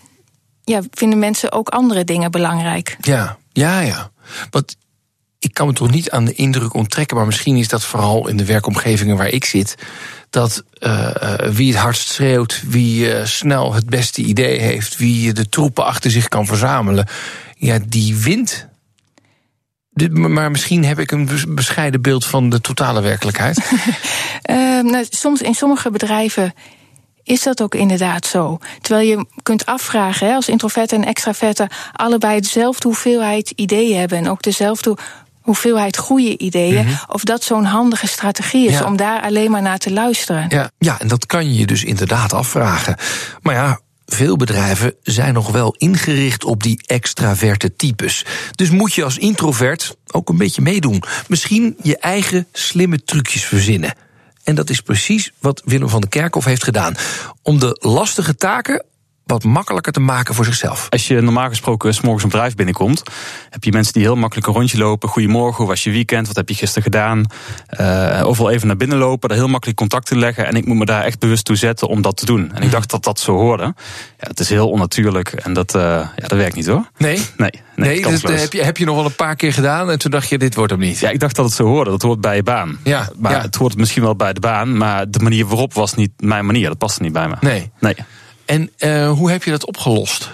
ja, 0.65 0.81
vinden 0.91 1.19
mensen 1.19 1.53
ook 1.53 1.69
andere 1.69 2.05
dingen 2.05 2.31
belangrijk. 2.31 2.97
Ja, 3.00 3.37
ja, 3.53 3.81
ja. 3.81 4.11
Want 4.50 4.76
ik 5.38 5.55
kan 5.55 5.66
me 5.66 5.73
toch 5.73 5.90
niet 5.90 6.11
aan 6.11 6.25
de 6.25 6.33
indruk 6.33 6.75
onttrekken, 6.75 7.16
maar 7.16 7.26
misschien 7.26 7.57
is 7.57 7.69
dat 7.69 7.85
vooral 7.85 8.28
in 8.28 8.37
de 8.37 8.45
werkomgevingen 8.45 9.16
waar 9.16 9.28
ik 9.28 9.45
zit. 9.45 9.75
Dat 10.31 10.64
uh, 10.81 11.11
wie 11.52 11.73
het 11.73 11.81
hardst 11.81 12.09
schreeuwt, 12.09 12.62
wie 12.66 13.09
uh, 13.09 13.25
snel 13.25 13.75
het 13.75 13.87
beste 13.87 14.23
idee 14.23 14.59
heeft, 14.59 14.97
wie 14.97 15.33
de 15.33 15.49
troepen 15.49 15.85
achter 15.85 16.11
zich 16.11 16.28
kan 16.28 16.47
verzamelen, 16.47 17.09
ja, 17.57 17.78
die 17.87 18.16
wint. 18.16 18.69
Maar 20.11 20.50
misschien 20.50 20.85
heb 20.85 20.99
ik 20.99 21.11
een 21.11 21.28
bescheiden 21.49 22.02
beeld 22.02 22.26
van 22.26 22.50
de 22.50 22.61
totale 22.61 23.00
werkelijkheid. 23.00 23.71
nou, 24.90 25.07
soms 25.11 25.43
in 25.43 25.55
sommige 25.55 25.90
bedrijven 25.90 26.55
is 27.26 27.43
dat 27.43 27.62
ook 27.62 27.75
inderdaad 27.75 28.26
zo. 28.26 28.59
Terwijl 28.81 29.09
je 29.09 29.26
kunt 29.43 29.66
afvragen, 29.66 30.26
hè, 30.26 30.35
als 30.35 30.49
introverte 30.49 30.95
en 30.95 31.05
extraverte 31.05 31.71
allebei 31.93 32.40
dezelfde 32.40 32.88
hoeveelheid 32.88 33.50
ideeën 33.50 33.99
hebben 33.99 34.19
en 34.19 34.28
ook 34.28 34.43
dezelfde 34.43 34.97
hoeveelheid 35.47 35.97
goede 35.97 36.38
ideeën, 36.38 36.85
mm 36.85 36.87
-hmm. 36.87 36.99
of 37.07 37.25
dat 37.25 37.43
zo'n 37.43 37.65
handige 37.65 38.07
strategie 38.07 38.69
is 38.69 38.79
ja. 38.79 38.85
om 38.85 38.97
daar 38.97 39.23
alleen 39.23 39.50
maar 39.50 39.62
naar 39.62 39.79
te 39.79 39.93
luisteren. 39.93 40.47
Ja, 40.49 40.71
ja, 40.79 41.00
en 41.00 41.09
dat 41.09 41.26
kan 41.26 41.47
je 41.47 41.59
je 41.59 41.67
dus 41.67 41.85
inderdaad 41.85 42.33
afvragen. 42.33 42.97
Maar 43.43 43.55
ja, 43.55 43.81
veel 44.07 44.37
bedrijven 44.37 44.95
zijn 45.03 45.35
nog 45.35 45.50
wel 45.50 45.75
ingericht 45.79 46.45
op 46.45 46.62
die 46.62 46.83
extraverte 46.87 47.76
types. 47.76 48.25
Dus 48.55 48.71
moet 48.71 48.95
je 48.95 49.05
als 49.05 49.19
introvert 49.19 49.97
ook 50.11 50.29
een 50.29 50.37
beetje 50.37 50.62
meedoen. 50.62 51.03
Misschien 51.29 51.76
je 51.83 51.99
eigen 51.99 52.47
slimme 52.53 53.05
trucjes 53.05 53.45
verzinnen. 53.45 53.95
En 54.45 54.55
dat 54.55 54.71
is 54.71 54.81
precies 54.81 55.33
wat 55.38 55.62
Willem 55.65 55.88
van 55.88 56.00
der 56.00 56.11
Kerkhof 56.11 56.45
heeft 56.45 56.65
gedaan. 56.65 56.95
Om 57.43 57.59
de 57.59 57.79
lastige 57.81 58.37
taken 58.37 58.85
wat 59.26 59.45
makkelijker 59.45 59.92
te 59.92 60.00
maken 60.00 60.35
voor 60.35 60.45
zichzelf. 60.45 60.87
Als 60.90 61.09
je 61.09 61.21
normaal 61.21 61.49
gesproken 61.49 61.95
s 61.95 62.00
morgens 62.00 62.25
een 62.25 62.30
bedrijf 62.30 62.54
binnenkomt, 62.54 63.02
heb 63.50 63.64
je 63.64 63.73
mensen 63.73 63.92
die 63.92 64.02
heel 64.02 64.16
makkelijk 64.16 64.47
een 64.47 64.52
rondje 64.52 64.78
lopen. 64.78 65.09
Goedemorgen, 65.09 65.56
hoe 65.56 65.66
was 65.66 65.85
je 65.85 65.90
weekend? 65.90 66.26
Wat 66.26 66.37
heb 66.37 66.49
je 66.49 66.54
gisteren 66.54 66.83
gedaan? 66.83 67.25
Uh, 67.80 68.23
overal 68.26 68.50
even 68.50 68.66
naar 68.66 68.76
binnen 68.76 68.99
lopen, 68.99 69.28
daar 69.28 69.38
heel 69.38 69.49
makkelijk 69.49 69.78
contact 69.78 70.06
te 70.06 70.16
leggen. 70.16 70.47
En 70.47 70.54
ik 70.54 70.66
moet 70.66 70.76
me 70.76 70.85
daar 70.85 71.02
echt 71.02 71.18
bewust 71.18 71.45
toe 71.45 71.56
zetten 71.56 71.88
om 71.88 72.02
dat 72.02 72.16
te 72.16 72.26
doen. 72.26 72.52
En 72.54 72.62
ik 72.62 72.71
dacht 72.71 72.90
dat 72.90 73.04
dat 73.04 73.21
zo 73.21 73.33
hoorde. 73.33 73.62
Ja, 74.18 74.28
het 74.28 74.40
is 74.40 74.49
heel 74.49 74.71
onnatuurlijk 74.71 75.33
en 75.33 75.52
dat, 75.52 75.75
uh, 75.75 75.83
ja, 75.83 76.26
dat 76.26 76.38
werkt 76.38 76.54
niet 76.54 76.66
hoor. 76.66 76.90
Nee? 76.97 77.21
Nee. 77.37 77.50
Nee, 77.76 78.00
nee 78.00 78.21
dus 78.21 78.40
heb, 78.40 78.52
je, 78.52 78.62
heb 78.62 78.76
je 78.76 78.85
nog 78.85 78.97
wel 78.97 79.04
een 79.04 79.14
paar 79.14 79.37
keer 79.37 79.52
gedaan 79.52 79.90
en 79.90 79.99
toen 79.99 80.11
dacht 80.11 80.28
je, 80.28 80.38
dit 80.38 80.54
wordt 80.54 80.71
hem 80.71 80.80
niet. 80.80 80.99
Ja, 80.99 81.11
ik 81.11 81.21
dacht 81.21 81.37
dat 81.37 81.45
het 81.45 81.54
zo 81.54 81.64
hoorde. 81.64 81.90
Dat 81.90 82.02
hoort 82.02 82.21
bij 82.21 82.37
je 82.37 82.42
baan. 82.42 82.78
Ja, 82.85 83.09
maar 83.16 83.33
ja. 83.33 83.40
het 83.40 83.54
hoort 83.54 83.76
misschien 83.76 84.02
wel 84.02 84.16
bij 84.16 84.33
de 84.33 84.40
baan, 84.40 84.76
maar 84.76 85.11
de 85.11 85.18
manier 85.18 85.47
waarop 85.47 85.75
was 85.75 85.95
niet 85.95 86.11
mijn 86.18 86.47
manier. 86.47 86.68
Dat 86.68 86.78
paste 86.78 87.02
niet 87.02 87.12
bij 87.12 87.28
me. 87.28 87.35
Nee. 87.40 87.71
Nee. 87.80 87.95
En 88.47 88.71
uh, 88.79 89.11
hoe 89.11 89.31
heb 89.31 89.43
je 89.43 89.50
dat 89.50 89.67
opgelost? 89.67 90.31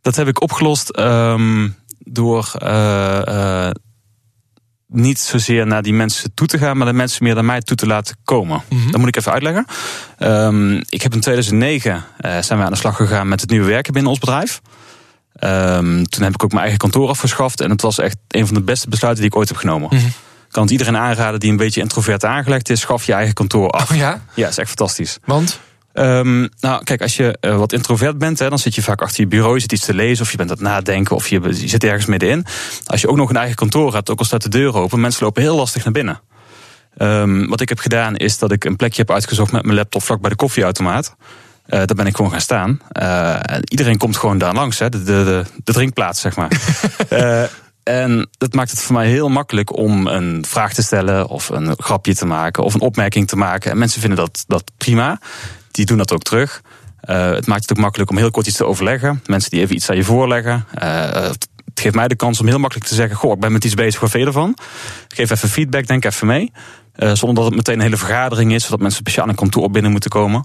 Dat 0.00 0.16
heb 0.16 0.28
ik 0.28 0.40
opgelost 0.40 0.98
um, 0.98 1.76
door 1.98 2.52
uh, 2.62 3.22
uh, 3.28 3.70
niet 4.86 5.18
zozeer 5.18 5.66
naar 5.66 5.82
die 5.82 5.92
mensen 5.92 6.34
toe 6.34 6.46
te 6.46 6.58
gaan, 6.58 6.76
maar 6.76 6.86
de 6.86 6.92
mensen 6.92 7.24
meer 7.24 7.34
naar 7.34 7.44
mij 7.44 7.60
toe 7.60 7.76
te 7.76 7.86
laten 7.86 8.16
komen. 8.24 8.62
Mm 8.68 8.78
-hmm. 8.80 8.90
Dat 8.90 9.00
moet 9.00 9.08
ik 9.08 9.16
even 9.16 9.32
uitleggen. 9.32 9.66
Um, 10.18 10.76
ik 10.88 11.02
heb 11.02 11.14
in 11.14 11.20
2009 11.20 12.04
zijn 12.18 12.58
we 12.58 12.64
aan 12.64 12.70
de 12.70 12.76
slag 12.76 12.96
gegaan 12.96 13.28
met 13.28 13.40
het 13.40 13.50
nieuwe 13.50 13.66
werken 13.66 13.92
binnen 13.92 14.10
ons 14.10 14.20
bedrijf. 14.20 14.60
Um, 15.40 16.08
toen 16.08 16.22
heb 16.22 16.34
ik 16.34 16.44
ook 16.44 16.50
mijn 16.50 16.62
eigen 16.62 16.78
kantoor 16.78 17.08
afgeschaft 17.08 17.60
en 17.60 17.70
het 17.70 17.82
was 17.82 17.98
echt 17.98 18.16
een 18.28 18.46
van 18.46 18.54
de 18.54 18.62
beste 18.62 18.88
besluiten 18.88 19.22
die 19.22 19.32
ik 19.32 19.38
ooit 19.38 19.48
heb 19.48 19.58
genomen. 19.58 19.88
Mm 19.92 19.98
-hmm. 19.98 20.08
Ik 20.08 20.56
kan 20.56 20.62
het 20.62 20.72
iedereen 20.72 20.96
aanraden 20.96 21.40
die 21.40 21.50
een 21.50 21.56
beetje 21.56 21.80
introvert 21.80 22.24
aangelegd 22.24 22.70
is, 22.70 22.80
schaf 22.80 23.04
je 23.04 23.12
eigen 23.12 23.34
kantoor 23.34 23.70
af. 23.70 23.90
Oh 23.90 23.96
ja? 23.96 24.22
Ja, 24.34 24.48
is 24.48 24.58
echt 24.58 24.68
fantastisch. 24.68 25.18
Want? 25.24 25.60
Um, 25.94 26.48
nou, 26.60 26.84
kijk, 26.84 27.02
als 27.02 27.16
je 27.16 27.38
uh, 27.40 27.56
wat 27.56 27.72
introvert 27.72 28.18
bent, 28.18 28.38
hè, 28.38 28.48
dan 28.48 28.58
zit 28.58 28.74
je 28.74 28.82
vaak 28.82 29.02
achter 29.02 29.20
je 29.20 29.26
bureau, 29.26 29.54
je 29.54 29.60
zit 29.60 29.72
iets 29.72 29.84
te 29.84 29.94
lezen, 29.94 30.24
of 30.24 30.30
je 30.30 30.36
bent 30.36 30.50
aan 30.50 30.56
het 30.56 30.64
nadenken, 30.64 31.16
of 31.16 31.28
je, 31.28 31.40
je 31.42 31.68
zit 31.68 31.84
ergens 31.84 32.06
middenin. 32.06 32.46
Als 32.86 33.00
je 33.00 33.08
ook 33.08 33.16
nog 33.16 33.30
een 33.30 33.36
eigen 33.36 33.56
kantoor 33.56 33.94
hebt, 33.94 34.10
ook 34.10 34.18
al 34.18 34.24
staat 34.24 34.42
de 34.42 34.48
deur 34.48 34.74
open, 34.74 35.00
mensen 35.00 35.24
lopen 35.24 35.42
heel 35.42 35.56
lastig 35.56 35.84
naar 35.84 35.92
binnen. 35.92 36.20
Um, 36.98 37.48
wat 37.48 37.60
ik 37.60 37.68
heb 37.68 37.78
gedaan, 37.78 38.16
is 38.16 38.38
dat 38.38 38.52
ik 38.52 38.64
een 38.64 38.76
plekje 38.76 39.00
heb 39.00 39.10
uitgezocht 39.10 39.52
met 39.52 39.62
mijn 39.62 39.76
laptop 39.76 40.02
vlak 40.02 40.20
bij 40.20 40.30
de 40.30 40.36
koffieautomaat. 40.36 41.16
Uh, 41.66 41.78
daar 41.78 41.96
ben 41.96 42.06
ik 42.06 42.16
gewoon 42.16 42.30
gaan 42.30 42.40
staan. 42.40 42.80
Uh, 43.00 43.40
iedereen 43.64 43.98
komt 43.98 44.16
gewoon 44.16 44.38
daar 44.38 44.54
langs, 44.54 44.78
hè, 44.78 44.88
de, 44.88 45.02
de, 45.02 45.24
de, 45.24 45.44
de 45.64 45.72
drinkplaats, 45.72 46.20
zeg 46.20 46.36
maar. 46.36 46.50
en 47.82 48.28
dat 48.38 48.54
maakt 48.54 48.70
het 48.70 48.82
voor 48.82 48.94
mij 48.94 49.06
heel 49.06 49.28
makkelijk 49.28 49.76
om 49.76 50.06
een 50.06 50.44
vraag 50.48 50.74
te 50.74 50.82
stellen, 50.82 51.28
of 51.28 51.48
een 51.48 51.74
grapje 51.76 52.14
te 52.14 52.26
maken, 52.26 52.62
of 52.62 52.74
een 52.74 52.80
opmerking 52.80 53.28
te 53.28 53.36
maken. 53.36 53.70
En 53.70 53.78
mensen 53.78 54.00
vinden 54.00 54.18
dat, 54.18 54.44
dat 54.46 54.70
prima. 54.76 55.18
Die 55.70 55.86
doen 55.86 55.98
dat 55.98 56.12
ook 56.12 56.22
terug. 56.22 56.62
Uh, 57.04 57.30
het 57.30 57.46
maakt 57.46 57.60
het 57.60 57.70
ook 57.70 57.82
makkelijk 57.82 58.10
om 58.10 58.16
heel 58.16 58.30
kort 58.30 58.46
iets 58.46 58.56
te 58.56 58.64
overleggen. 58.64 59.22
Mensen 59.26 59.50
die 59.50 59.60
even 59.60 59.74
iets 59.74 59.90
aan 59.90 59.96
je 59.96 60.04
voorleggen. 60.04 60.66
Uh, 60.82 61.10
het 61.12 61.48
geeft 61.74 61.94
mij 61.94 62.08
de 62.08 62.16
kans 62.16 62.40
om 62.40 62.46
heel 62.46 62.58
makkelijk 62.58 62.88
te 62.88 62.94
zeggen: 62.94 63.16
Goh, 63.16 63.32
ik 63.32 63.40
ben 63.40 63.52
met 63.52 63.64
iets 63.64 63.74
bezig, 63.74 64.00
wat 64.00 64.10
vind 64.10 64.22
je 64.22 64.28
ervan? 64.28 64.56
Geef 65.08 65.30
even 65.30 65.48
feedback, 65.48 65.86
denk 65.86 66.04
even 66.04 66.26
mee. 66.26 66.52
Uh, 66.96 67.14
zonder 67.14 67.34
dat 67.34 67.44
het 67.44 67.54
meteen 67.54 67.74
een 67.74 67.80
hele 67.80 67.96
vergadering 67.96 68.52
is, 68.52 68.64
zodat 68.64 68.80
mensen 68.80 69.00
speciaal 69.00 69.28
een 69.28 69.34
kantoor 69.34 69.70
binnen 69.70 69.90
moeten 69.90 70.10
komen. 70.10 70.44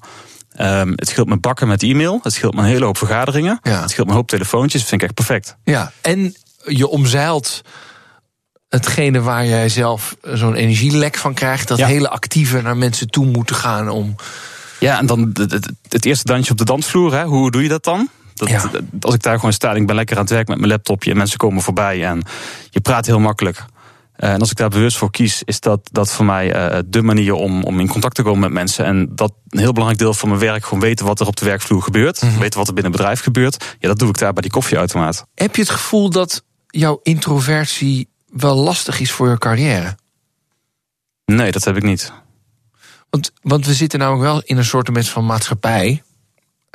Um, 0.59 0.93
het 0.95 1.07
scheelt 1.07 1.27
me 1.27 1.37
bakken 1.37 1.67
met 1.67 1.83
e-mail. 1.83 2.19
Het 2.23 2.33
scheelt 2.33 2.53
me 2.53 2.61
een 2.61 2.67
hele 2.67 2.85
hoop 2.85 2.97
vergaderingen. 2.97 3.59
Ja. 3.61 3.81
Het 3.81 3.89
scheelt 3.89 4.05
me 4.07 4.11
een 4.11 4.19
hoop 4.19 4.27
telefoontjes. 4.27 4.81
Dat 4.81 4.89
vind 4.89 5.01
ik 5.01 5.07
echt 5.07 5.17
perfect. 5.17 5.57
Ja, 5.63 5.91
en 6.01 6.35
je 6.63 6.87
omzeilt 6.87 7.61
hetgene 8.69 9.21
waar 9.21 9.45
jij 9.45 9.69
zelf 9.69 10.15
zo'n 10.21 10.55
energielek 10.55 11.17
van 11.17 11.33
krijgt. 11.33 11.67
Dat 11.67 11.77
ja. 11.77 11.87
hele 11.87 12.09
actieve 12.09 12.61
naar 12.61 12.77
mensen 12.77 13.07
toe 13.07 13.25
moeten 13.25 13.55
gaan 13.55 13.89
om. 13.89 14.15
Ja, 14.79 14.99
en 14.99 15.05
dan 15.05 15.33
het, 15.87 16.05
eerste 16.05 16.25
dansje 16.25 16.51
op 16.51 16.57
de 16.57 16.65
dansvloer. 16.65 17.13
Hè? 17.13 17.23
Hoe 17.23 17.51
doe 17.51 17.63
je 17.63 17.69
dat 17.69 17.83
dan? 17.83 18.09
Dat, 18.33 18.49
Ja. 18.49 18.69
Als 18.99 19.13
ik 19.13 19.21
daar 19.21 19.35
gewoon 19.35 19.53
sta 19.53 19.69
en 19.69 19.75
ik 19.75 19.87
ben 19.87 19.95
lekker 19.95 20.15
aan 20.15 20.21
het 20.21 20.31
werk 20.31 20.47
met 20.47 20.57
mijn 20.57 20.69
laptopje 20.69 21.11
en 21.11 21.17
mensen 21.17 21.37
komen 21.37 21.61
voorbij 21.61 22.05
en 22.05 22.23
je 22.69 22.81
praat 22.81 23.05
heel 23.05 23.19
makkelijk. 23.19 23.65
Uh, 24.19 24.31
en 24.31 24.39
als 24.39 24.49
ik 24.49 24.57
daar 24.57 24.69
bewust 24.69 24.97
voor 24.97 25.11
kies, 25.11 25.43
is 25.43 25.59
dat, 25.59 25.79
dat 25.91 26.11
voor 26.11 26.25
mij 26.25 26.73
uh, 26.73 26.79
de 26.85 27.01
manier 27.01 27.33
om, 27.33 27.63
om 27.63 27.79
in 27.79 27.87
contact 27.87 28.15
te 28.15 28.23
komen 28.23 28.39
met 28.39 28.51
mensen. 28.51 28.85
En 28.85 29.15
dat 29.15 29.33
een 29.49 29.59
heel 29.59 29.71
belangrijk 29.71 30.01
deel 30.01 30.13
van 30.13 30.29
mijn 30.29 30.41
werk, 30.41 30.63
gewoon 30.63 30.79
weten 30.79 31.05
wat 31.05 31.19
er 31.19 31.27
op 31.27 31.35
de 31.35 31.45
werkvloer 31.45 31.81
gebeurt. 31.81 32.21
Mhm. 32.21 32.39
Weten 32.39 32.59
wat 32.59 32.67
er 32.67 32.73
binnen 32.73 32.91
het 32.91 33.01
bedrijf 33.01 33.21
gebeurt. 33.21 33.75
Ja, 33.79 33.87
dat 33.87 33.99
doe 33.99 34.09
ik 34.09 34.17
daar 34.17 34.33
bij 34.33 34.41
die 34.41 34.51
koffieautomaat. 34.51 35.25
Heb 35.33 35.55
je 35.55 35.61
het 35.61 35.71
gevoel 35.71 36.09
dat 36.09 36.43
jouw 36.67 36.99
introversie 37.03 38.09
wel 38.25 38.55
lastig 38.55 38.99
is 38.99 39.11
voor 39.11 39.29
je 39.29 39.37
carrière? 39.37 39.97
Nee, 41.25 41.51
dat 41.51 41.63
heb 41.63 41.77
ik 41.77 41.83
niet. 41.83 42.11
Want, 43.41 43.65
we 43.65 43.73
zitten 43.73 43.99
namelijk 43.99 44.23
wel 44.23 44.41
in 44.45 44.57
een 44.57 44.65
soort 44.65 44.89
van 45.09 45.25
maatschappij. 45.25 46.03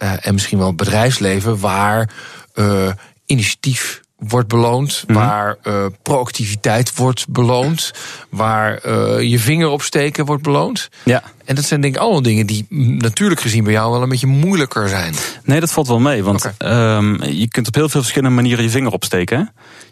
Uh, 0.03 0.27
en 0.27 0.33
misschien 0.35 0.59
wel 0.59 0.75
bedrijfsleven 0.75 1.59
waar 1.59 2.11
uh, 2.55 2.93
initiatief 3.27 4.01
wordt 4.29 4.49
beloond, 4.49 5.05
Mhm. 5.07 5.19
waar 5.19 5.57
uh, 5.65 5.87
proactiviteit 6.03 6.95
wordt 6.97 7.29
beloond, 7.29 7.91
waar 8.31 8.81
uh, 8.87 9.21
je 9.21 9.39
vinger 9.39 9.69
opsteken 9.69 10.25
wordt 10.25 10.43
beloond. 10.43 10.89
Ja. 11.05 11.23
En 11.45 11.55
dat 11.55 11.65
zijn 11.65 11.81
denk 11.81 11.95
ik 11.95 12.01
allemaal 12.01 12.23
dingen 12.23 12.47
die 12.47 12.67
natuurlijk 12.99 13.41
gezien 13.41 13.65
bij 13.65 13.73
jou 13.73 13.93
wel 13.93 14.03
een 14.03 14.09
beetje 14.09 14.27
moeilijker 14.27 14.89
zijn. 14.89 15.15
Nee, 15.45 15.61
dat 15.61 15.73
valt 15.73 15.87
wel 15.89 15.99
mee. 16.01 16.25
Want 16.25 16.53
okay. 16.61 16.97
um, 16.97 17.23
je 17.23 17.49
kunt 17.49 17.67
op 17.67 17.75
heel 17.75 17.89
veel 17.89 18.01
verschillende 18.01 18.35
manieren 18.35 18.65
je 18.65 18.71
vinger 18.71 18.93
opsteken. 18.93 19.39
Hè? 19.39 19.45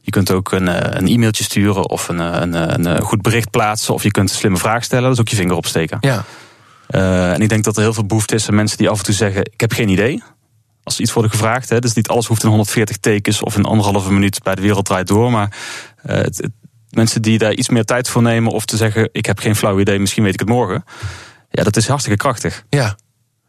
Je 0.02 0.10
kunt 0.10 0.30
ook 0.30 0.52
een, 0.52 0.96
een 0.96 1.06
e-mailtje 1.06 1.44
sturen 1.44 1.88
of 1.88 2.08
een, 2.08 2.18
een, 2.18 2.54
een, 2.74 2.84
een 2.84 3.02
goed 3.02 3.22
bericht 3.22 3.50
plaatsen. 3.50 3.94
Of 3.94 4.02
je 4.02 4.10
kunt 4.10 4.30
een 4.30 4.36
slimme 4.36 4.58
vraag 4.58 4.84
stellen. 4.84 5.04
Dat 5.04 5.12
is 5.12 5.20
ook 5.20 5.28
je 5.28 5.36
vinger 5.36 5.56
opsteken. 5.56 5.98
Ja. 6.00 6.24
Uh, 6.90 7.32
en 7.32 7.40
ik 7.40 7.48
denk 7.48 7.64
dat 7.64 7.76
er 7.76 7.82
heel 7.82 7.92
veel 7.92 8.06
behoefte 8.06 8.34
is 8.34 8.48
aan 8.48 8.54
mensen 8.54 8.78
die 8.78 8.88
af 8.88 8.98
en 8.98 9.04
toe 9.04 9.14
zeggen: 9.14 9.40
Ik 9.52 9.60
heb 9.60 9.72
geen 9.72 9.88
idee. 9.88 10.22
Als 10.88 11.00
iets 11.00 11.12
worden 11.12 11.30
gevraagd. 11.30 11.68
Hè, 11.68 11.78
dus 11.78 11.92
niet 11.92 12.08
alles 12.08 12.26
hoeft 12.26 12.42
in 12.42 12.48
140 12.48 12.96
tekens 12.96 13.42
of 13.42 13.56
in 13.56 13.64
anderhalve 13.64 14.12
minuut 14.12 14.42
bij 14.42 14.54
de 14.54 14.62
wereld 14.62 14.84
draait 14.84 15.06
door. 15.06 15.30
Maar 15.30 15.56
het, 16.02 16.48
mensen 16.90 17.22
die 17.22 17.38
daar 17.38 17.52
iets 17.52 17.68
meer 17.68 17.84
tijd 17.84 18.08
voor 18.08 18.22
nemen. 18.22 18.52
of 18.52 18.64
te 18.64 18.76
zeggen: 18.76 19.08
Ik 19.12 19.26
heb 19.26 19.38
geen 19.38 19.56
flauw 19.56 19.80
idee, 19.80 19.98
misschien 19.98 20.22
weet 20.22 20.32
ik 20.32 20.40
het 20.40 20.48
morgen. 20.48 20.84
Ja, 21.50 21.62
dat 21.62 21.76
is 21.76 21.88
hartstikke 21.88 22.18
krachtig. 22.18 22.64
Ja. 22.68 22.96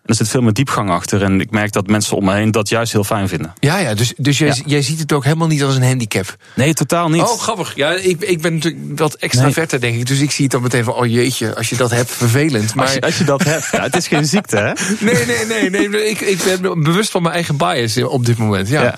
Er 0.10 0.15
zit 0.15 0.30
veel 0.30 0.41
meer 0.41 0.54
diepgang 0.54 0.89
achter. 0.89 1.24
En 1.24 1.41
ik 1.41 1.52
merk 1.52 1.72
dat 1.72 1.88
mensen 1.88 2.17
om 2.17 2.26
me 2.26 2.34
heen 2.34 2.52
dat 2.52 2.69
juist 2.69 2.91
heel 2.91 3.04
fijn 3.04 3.28
vinden. 3.28 3.54
Ja, 3.60 3.78
ja 3.78 3.93
dus, 3.93 4.13
dus 4.17 4.38
jij, 4.38 4.48
ja. 4.48 4.56
jij 4.65 4.82
ziet 4.82 5.00
het 5.00 5.13
ook 5.13 5.24
helemaal 5.24 5.48
niet 5.48 5.63
als 5.63 5.76
een 5.76 5.84
handicap? 5.84 6.36
Nee, 6.54 6.74
totaal 6.74 7.10
niet. 7.10 7.22
Oh, 7.22 7.39
grappig. 7.39 7.76
Ja, 7.76 7.91
ik, 7.91 8.22
ik 8.22 8.41
ben 8.41 8.54
natuurlijk 8.54 9.00
wat 9.00 9.13
extraverter, 9.13 9.80
nee. 9.80 9.89
denk 9.89 10.02
ik. 10.02 10.08
Dus 10.08 10.19
ik 10.19 10.32
zie 10.32 10.43
het 10.43 10.54
dan 10.54 10.62
meteen 10.62 10.84
van, 10.84 10.93
oh 10.93 11.06
jeetje, 11.06 11.56
als 11.56 11.69
je 11.69 11.76
dat 11.76 11.91
hebt, 11.91 12.12
vervelend. 12.12 12.76
Maar... 12.76 12.86
Als, 12.86 12.93
je, 12.93 13.02
als 13.02 13.17
je 13.17 13.24
dat 13.24 13.43
hebt, 13.43 13.67
ja, 13.72 13.82
het 13.82 13.95
is 13.95 14.08
geen 14.08 14.26
ziekte, 14.26 14.58
hè? 14.58 14.74
Nee, 15.06 15.26
nee, 15.26 15.69
nee. 15.69 15.89
nee 15.89 16.10
ik, 16.10 16.22
ik 16.22 16.43
ben 16.43 16.84
bewust 16.84 17.12
van 17.12 17.22
mijn 17.22 17.34
eigen 17.34 17.58
bias 17.58 18.04
op 18.04 18.26
dit 18.26 18.38
moment. 18.38 18.69
Ja, 18.69 18.84
ja. 18.84 18.95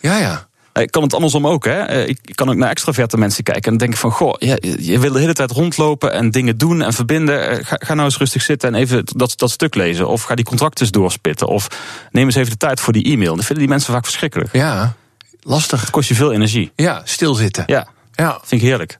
ja. 0.00 0.18
ja. 0.18 0.48
Ik 0.82 0.90
kan 0.90 1.02
het 1.02 1.14
andersom 1.14 1.46
ook. 1.46 1.64
Hè. 1.64 2.04
Ik 2.06 2.18
kan 2.34 2.48
ook 2.50 2.56
naar 2.56 2.70
extraverte 2.70 3.16
mensen 3.18 3.44
kijken 3.44 3.72
en 3.72 3.78
denk 3.78 3.96
van... 3.96 4.10
goh, 4.10 4.34
je, 4.38 4.76
je 4.80 4.98
wil 4.98 5.12
de 5.12 5.18
hele 5.20 5.32
tijd 5.32 5.50
rondlopen 5.50 6.12
en 6.12 6.30
dingen 6.30 6.58
doen 6.58 6.82
en 6.82 6.92
verbinden. 6.92 7.64
Ga, 7.64 7.76
ga 7.78 7.94
nou 7.94 8.06
eens 8.06 8.18
rustig 8.18 8.42
zitten 8.42 8.74
en 8.74 8.80
even 8.80 9.02
dat, 9.04 9.32
dat 9.36 9.50
stuk 9.50 9.74
lezen. 9.74 10.08
Of 10.08 10.22
ga 10.22 10.34
die 10.34 10.44
contracten 10.44 10.92
doorspitten. 10.92 11.46
Of 11.46 11.68
neem 12.10 12.24
eens 12.24 12.34
even 12.34 12.50
de 12.50 12.56
tijd 12.56 12.80
voor 12.80 12.92
die 12.92 13.04
e-mail. 13.04 13.36
Dat 13.36 13.44
vinden 13.44 13.64
die 13.64 13.68
mensen 13.74 13.92
vaak 13.92 14.04
verschrikkelijk. 14.04 14.52
Ja, 14.52 14.94
lastig. 15.40 15.80
Het 15.80 15.90
kost 15.90 16.08
je 16.08 16.14
veel 16.14 16.32
energie. 16.32 16.72
Ja, 16.76 17.02
stilzitten. 17.04 17.64
Ja, 17.66 17.88
ja. 18.12 18.38
vind 18.44 18.62
ik 18.62 18.68
heerlijk. 18.68 18.98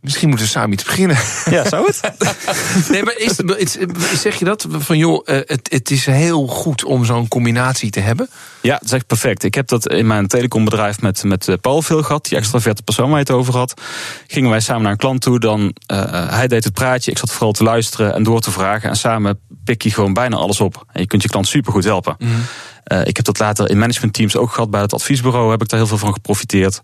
Misschien 0.00 0.28
moeten 0.28 0.46
we 0.46 0.52
samen 0.52 0.72
iets 0.72 0.84
beginnen. 0.84 1.16
Ja, 1.50 1.68
zou 1.68 1.86
het? 1.86 2.00
nee, 2.90 3.02
maar 3.02 3.16
is, 3.16 3.38
is- 3.38 3.78
zeg 4.20 4.38
je 4.38 4.44
dat? 4.44 4.66
Van 4.70 4.98
joh, 4.98 5.22
eh, 5.24 5.36
het, 5.36 5.68
het 5.72 5.90
is 5.90 6.06
heel 6.06 6.46
goed 6.46 6.84
om 6.84 7.04
zo'n 7.04 7.28
combinatie 7.28 7.90
te 7.90 8.00
hebben. 8.00 8.28
Ja, 8.64 8.72
dat 8.72 8.84
is 8.84 8.92
echt 8.92 9.06
perfect. 9.06 9.42
Ik 9.42 9.54
heb 9.54 9.68
dat 9.68 9.88
in 9.88 10.06
mijn 10.06 10.26
telecombedrijf 10.26 11.00
met, 11.00 11.24
met 11.24 11.48
eh, 11.48 11.54
Paul 11.60 11.82
veel 11.82 12.02
gehad. 12.02 12.24
Die 12.24 12.38
extraverte 12.38 12.82
persoon 12.82 13.08
waar 13.08 13.18
je 13.18 13.24
het 13.24 13.30
over 13.30 13.56
had. 13.56 13.80
Gingen 14.26 14.50
wij 14.50 14.60
samen 14.60 14.82
naar 14.82 14.92
een 14.92 14.98
klant 14.98 15.20
toe. 15.20 15.40
Dan, 15.40 15.74
eh, 15.86 16.02
eh, 16.02 16.30
hij 16.30 16.48
deed 16.48 16.64
het 16.64 16.72
praatje. 16.72 17.10
Ik 17.10 17.18
zat 17.18 17.30
vooral 17.30 17.52
te 17.52 17.64
luisteren 17.64 18.14
en 18.14 18.22
door 18.22 18.40
te 18.40 18.50
vragen. 18.50 18.88
En 18.88 18.96
samen 18.96 19.38
pik 19.64 19.82
je 19.82 19.90
gewoon 19.90 20.12
bijna 20.12 20.36
alles 20.36 20.60
op. 20.60 20.84
En 20.92 21.00
je 21.00 21.06
kunt 21.06 21.22
je 21.22 21.28
klant 21.28 21.46
supergoed 21.46 21.84
helpen. 21.84 22.16
Eh, 22.84 23.06
ik 23.06 23.16
heb 23.16 23.24
dat 23.24 23.38
later 23.38 23.70
in 23.70 23.78
managementteams 23.78 24.36
ook 24.36 24.52
gehad. 24.52 24.70
Bij 24.70 24.80
het 24.80 24.92
adviesbureau 24.92 25.50
heb 25.50 25.62
ik 25.62 25.68
daar 25.68 25.78
heel 25.78 25.88
veel 25.88 25.98
van 25.98 26.12
geprofiteerd. 26.12 26.80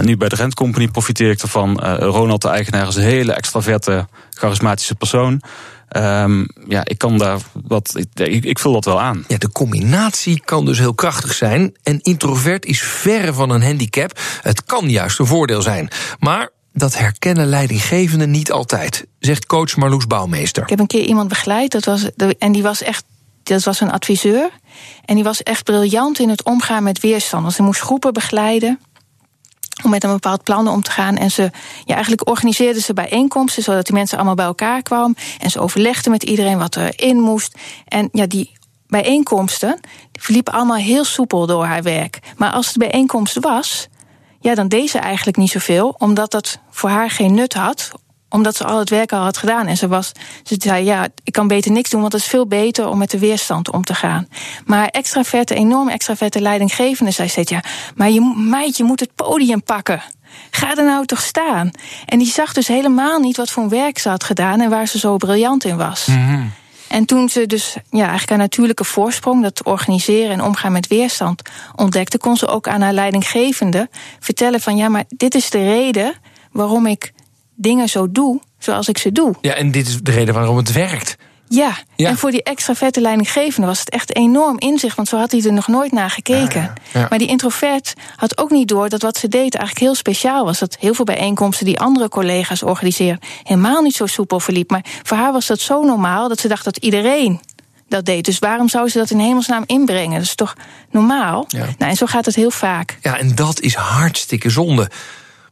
Nu 0.00 0.16
bij 0.16 0.28
de 0.28 0.36
Rent 0.36 0.54
Company 0.54 0.88
profiteer 0.88 1.30
ik 1.30 1.42
ervan. 1.42 1.80
Ronald, 1.98 2.42
de 2.42 2.48
eigenaar, 2.48 2.88
is 2.88 2.96
een 2.96 3.02
hele 3.02 3.32
extraverte, 3.32 4.06
charismatische 4.30 4.94
persoon. 4.94 5.42
Ehm, 5.88 6.44
ja, 6.68 6.84
ik 6.84 6.98
kan 6.98 7.18
daar 7.18 7.40
wat. 7.52 7.92
Ik, 7.96 8.28
ik, 8.28 8.44
ik 8.44 8.58
vul 8.58 8.72
dat 8.72 8.84
wel 8.84 9.00
aan. 9.00 9.24
Ja, 9.28 9.38
de 9.38 9.52
combinatie 9.52 10.42
kan 10.44 10.64
dus 10.64 10.78
heel 10.78 10.94
krachtig 10.94 11.34
zijn. 11.34 11.76
En 11.82 12.00
introvert 12.00 12.66
is 12.66 12.82
verre 12.82 13.32
van 13.32 13.50
een 13.50 13.62
handicap. 13.62 14.20
Het 14.42 14.64
kan 14.64 14.90
juist 14.90 15.18
een 15.18 15.26
voordeel 15.26 15.62
zijn. 15.62 15.88
Maar 16.18 16.50
dat 16.72 16.98
herkennen 16.98 17.46
leidinggevenden 17.46 18.30
niet 18.30 18.52
altijd, 18.52 19.06
zegt 19.18 19.46
coach 19.46 19.76
Marloes 19.76 20.06
Bouwmeester. 20.06 20.62
Ik 20.62 20.68
heb 20.68 20.78
een 20.78 20.86
keer 20.86 21.04
iemand 21.04 21.28
begeleid, 21.28 21.70
dat 21.70 21.84
was, 21.84 22.08
en 22.38 22.52
die 22.52 22.62
was 22.62 22.82
echt, 22.82 23.04
dat 23.42 23.64
was 23.64 23.80
een 23.80 23.90
adviseur. 23.90 24.50
En 25.04 25.14
die 25.14 25.24
was 25.24 25.42
echt 25.42 25.64
briljant 25.64 26.18
in 26.18 26.28
het 26.28 26.44
omgaan 26.44 26.82
met 26.82 27.00
weerstand. 27.00 27.42
Want 27.42 27.54
ze 27.54 27.62
moest 27.62 27.80
groepen 27.80 28.12
begeleiden 28.12 28.80
om 29.82 29.90
met 29.90 30.04
een 30.04 30.12
bepaald 30.12 30.42
plan 30.42 30.68
om 30.68 30.82
te 30.82 30.90
gaan. 30.90 31.16
En 31.16 31.30
ze, 31.30 31.50
ja, 31.84 31.92
eigenlijk 31.92 32.28
organiseerden 32.28 32.82
ze 32.82 32.92
bijeenkomsten, 32.92 33.62
zodat 33.62 33.86
die 33.86 33.94
mensen 33.94 34.16
allemaal 34.16 34.34
bij 34.34 34.44
elkaar 34.44 34.82
kwamen. 34.82 35.16
En 35.38 35.50
ze 35.50 35.60
overlegden 35.60 36.12
met 36.12 36.22
iedereen 36.22 36.58
wat 36.58 36.76
erin 36.76 37.20
moest. 37.20 37.54
En 37.84 38.08
ja, 38.12 38.26
die 38.26 38.56
bijeenkomsten 38.86 39.78
die 40.12 40.22
verliepen 40.22 40.52
allemaal 40.52 40.76
heel 40.76 41.04
soepel 41.04 41.46
door 41.46 41.64
haar 41.64 41.82
werk. 41.82 42.18
Maar 42.36 42.50
als 42.50 42.72
de 42.72 42.78
bijeenkomst 42.78 43.38
was, 43.40 43.88
ja, 44.40 44.54
dan 44.54 44.68
deed 44.68 44.90
ze 44.90 44.98
eigenlijk 44.98 45.36
niet 45.36 45.50
zoveel, 45.50 45.94
omdat 45.98 46.30
dat 46.30 46.58
voor 46.70 46.90
haar 46.90 47.10
geen 47.10 47.34
nut 47.34 47.54
had 47.54 47.92
omdat 48.28 48.56
ze 48.56 48.64
al 48.64 48.78
het 48.78 48.90
werk 48.90 49.12
al 49.12 49.22
had 49.22 49.36
gedaan. 49.36 49.66
En 49.66 49.76
ze, 49.76 49.88
was, 49.88 50.12
ze 50.42 50.56
zei, 50.58 50.84
ja, 50.84 51.08
ik 51.24 51.32
kan 51.32 51.48
beter 51.48 51.72
niks 51.72 51.90
doen... 51.90 52.00
want 52.00 52.12
het 52.12 52.22
is 52.22 52.28
veel 52.28 52.46
beter 52.46 52.88
om 52.88 52.98
met 52.98 53.10
de 53.10 53.18
weerstand 53.18 53.70
om 53.70 53.84
te 53.84 53.94
gaan. 53.94 54.28
Maar 54.66 54.86
extraverte, 54.86 55.54
enorm 55.54 55.88
extraverte 55.88 56.40
leidinggevende 56.40 57.10
zei 57.10 57.28
steeds... 57.28 57.50
ja, 57.50 57.62
maar 57.96 58.10
je, 58.10 58.34
meid, 58.36 58.76
je 58.76 58.84
moet 58.84 59.00
het 59.00 59.14
podium 59.14 59.62
pakken. 59.62 60.02
Ga 60.50 60.76
er 60.76 60.84
nou 60.84 61.06
toch 61.06 61.20
staan. 61.20 61.70
En 62.06 62.18
die 62.18 62.28
zag 62.28 62.52
dus 62.52 62.68
helemaal 62.68 63.18
niet 63.18 63.36
wat 63.36 63.50
voor 63.50 63.68
werk 63.68 63.98
ze 63.98 64.08
had 64.08 64.24
gedaan... 64.24 64.60
en 64.60 64.70
waar 64.70 64.86
ze 64.86 64.98
zo 64.98 65.16
briljant 65.16 65.64
in 65.64 65.76
was. 65.76 66.08
En 66.88 67.04
toen 67.04 67.28
ze 67.28 67.46
dus 67.46 67.76
ja, 67.90 67.98
eigenlijk 67.98 68.28
haar 68.28 68.38
natuurlijke 68.38 68.84
voorsprong, 68.84 69.42
dat 69.42 69.62
organiseren 69.62 70.30
en 70.30 70.42
omgaan 70.42 70.72
met 70.72 70.86
weerstand, 70.86 71.42
ontdekte, 71.76 72.18
kon 72.18 72.36
ze 72.36 72.46
ook 72.46 72.68
aan 72.68 72.80
haar 72.80 72.92
leidinggevende 72.92 73.88
vertellen 74.20 74.60
van 74.60 74.76
ja, 74.76 74.88
maar 74.88 75.04
dit 75.08 75.34
is 75.34 75.50
de 75.50 75.64
reden 75.64 76.14
waarom 76.52 76.86
ik 76.86 77.12
dingen 77.60 77.88
zo 77.88 78.10
doe 78.12 78.40
zoals 78.58 78.88
ik 78.88 78.98
ze 78.98 79.12
doe. 79.12 79.34
Ja, 79.40 79.52
en 79.54 79.70
dit 79.70 79.86
is 79.88 79.98
de 80.02 80.10
reden 80.10 80.34
waarom 80.34 80.56
het 80.56 80.72
werkt. 80.72 81.16
Ja, 81.50 81.76
Ja. 81.96 82.08
en 82.08 82.18
voor 82.18 82.30
die 82.30 82.42
extraverte 82.42 83.00
leidinggevende 83.00 83.66
was 83.66 83.78
het 83.78 83.90
echt 83.90 84.16
enorm 84.16 84.58
inzicht, 84.58 84.96
want 84.96 85.08
zo 85.08 85.16
had 85.18 85.30
hij 85.30 85.42
er 85.42 85.52
nog 85.52 85.68
nooit 85.68 85.92
naar 85.92 86.10
gekeken. 86.10 86.60
Ja, 86.60 86.72
ja. 87.00 87.06
Maar 87.10 87.18
die 87.18 87.28
introvert 87.28 87.94
had 88.16 88.38
ook 88.38 88.50
niet 88.50 88.68
door 88.68 88.88
dat 88.88 89.02
wat 89.02 89.16
ze 89.16 89.28
deed 89.28 89.54
eigenlijk 89.54 89.78
heel 89.78 89.94
speciaal 89.94 90.44
was. 90.44 90.58
Dat 90.58 90.76
heel 90.80 90.94
veel 90.94 91.04
bijeenkomsten 91.04 91.66
die 91.66 91.80
andere 91.80 92.08
collega's 92.08 92.62
organiseren 92.62 93.18
helemaal 93.42 93.82
niet 93.82 93.94
zo 93.94 94.06
soepel 94.06 94.40
verliep. 94.40 94.70
Maar 94.70 94.84
voor 95.02 95.16
haar 95.16 95.32
was 95.32 95.46
dat 95.46 95.60
zo 95.60 95.82
normaal 95.84 96.28
dat 96.28 96.40
ze 96.40 96.48
dacht 96.48 96.64
dat 96.64 96.76
iedereen 96.76 97.40
dat 97.88 98.04
deed. 98.04 98.24
Dus 98.24 98.38
waarom 98.38 98.68
zou 98.68 98.88
ze 98.88 98.98
dat 98.98 99.10
in 99.10 99.18
hemelsnaam 99.18 99.62
inbrengen? 99.66 100.12
Dat 100.18 100.22
is 100.26 100.34
toch 100.34 100.54
normaal? 100.90 101.44
Ja. 101.48 101.58
Nou, 101.78 101.90
en 101.90 101.96
zo 101.96 102.06
gaat 102.06 102.24
het 102.26 102.34
heel 102.34 102.50
vaak. 102.50 102.98
Ja, 103.02 103.18
en 103.18 103.34
dat 103.34 103.60
is 103.60 103.74
hartstikke 103.74 104.50
zonde. 104.50 104.90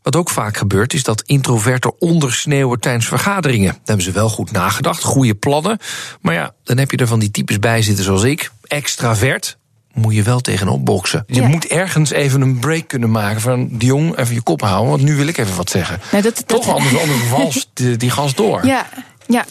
Wat 0.06 0.16
ook 0.16 0.30
vaak 0.30 0.56
gebeurt, 0.56 0.94
is 0.94 1.02
dat 1.02 1.22
introverten 1.22 2.00
ondersneeuwen 2.00 2.80
tijdens 2.80 3.06
vergaderingen. 3.06 3.70
Daar 3.72 3.80
hebben 3.84 4.04
ze 4.04 4.10
wel 4.12 4.28
goed 4.28 4.50
nagedacht, 4.52 5.02
goede 5.02 5.34
plannen. 5.34 5.78
Maar 6.20 6.34
ja, 6.34 6.54
dan 6.64 6.78
heb 6.78 6.90
je 6.90 6.96
er 6.96 7.06
van 7.06 7.18
die 7.18 7.30
types 7.30 7.58
bij 7.58 7.82
zitten 7.82 8.04
zoals 8.04 8.22
ik. 8.22 8.50
Extravert, 8.62 9.58
moet 9.92 10.14
je 10.14 10.22
wel 10.22 10.40
tegenop 10.40 10.84
boksen. 10.84 11.24
Je 11.26 11.40
Ja. 11.40 11.48
moet 11.48 11.66
ergens 11.66 12.10
even 12.10 12.40
een 12.40 12.58
break 12.58 12.88
kunnen 12.88 13.10
maken 13.10 13.40
van... 13.40 13.68
die 13.72 13.88
jong, 13.88 14.16
even 14.16 14.34
je 14.34 14.42
kop 14.42 14.60
houden, 14.60 14.90
want 14.90 15.02
nu 15.02 15.16
wil 15.16 15.26
ik 15.26 15.38
even 15.38 15.56
wat 15.56 15.70
zeggen. 15.70 16.00
Nou, 16.10 16.22
dat, 16.22 16.34
dat- 16.36 16.48
Toch, 16.48 16.74
anders, 16.74 16.98
anders 16.98 17.20
vals 17.34 17.70
die, 17.72 17.96
die 17.96 18.10
gas 18.10 18.34
door. 18.34 18.66
Ja, 18.66 18.86
ja. 19.26 19.44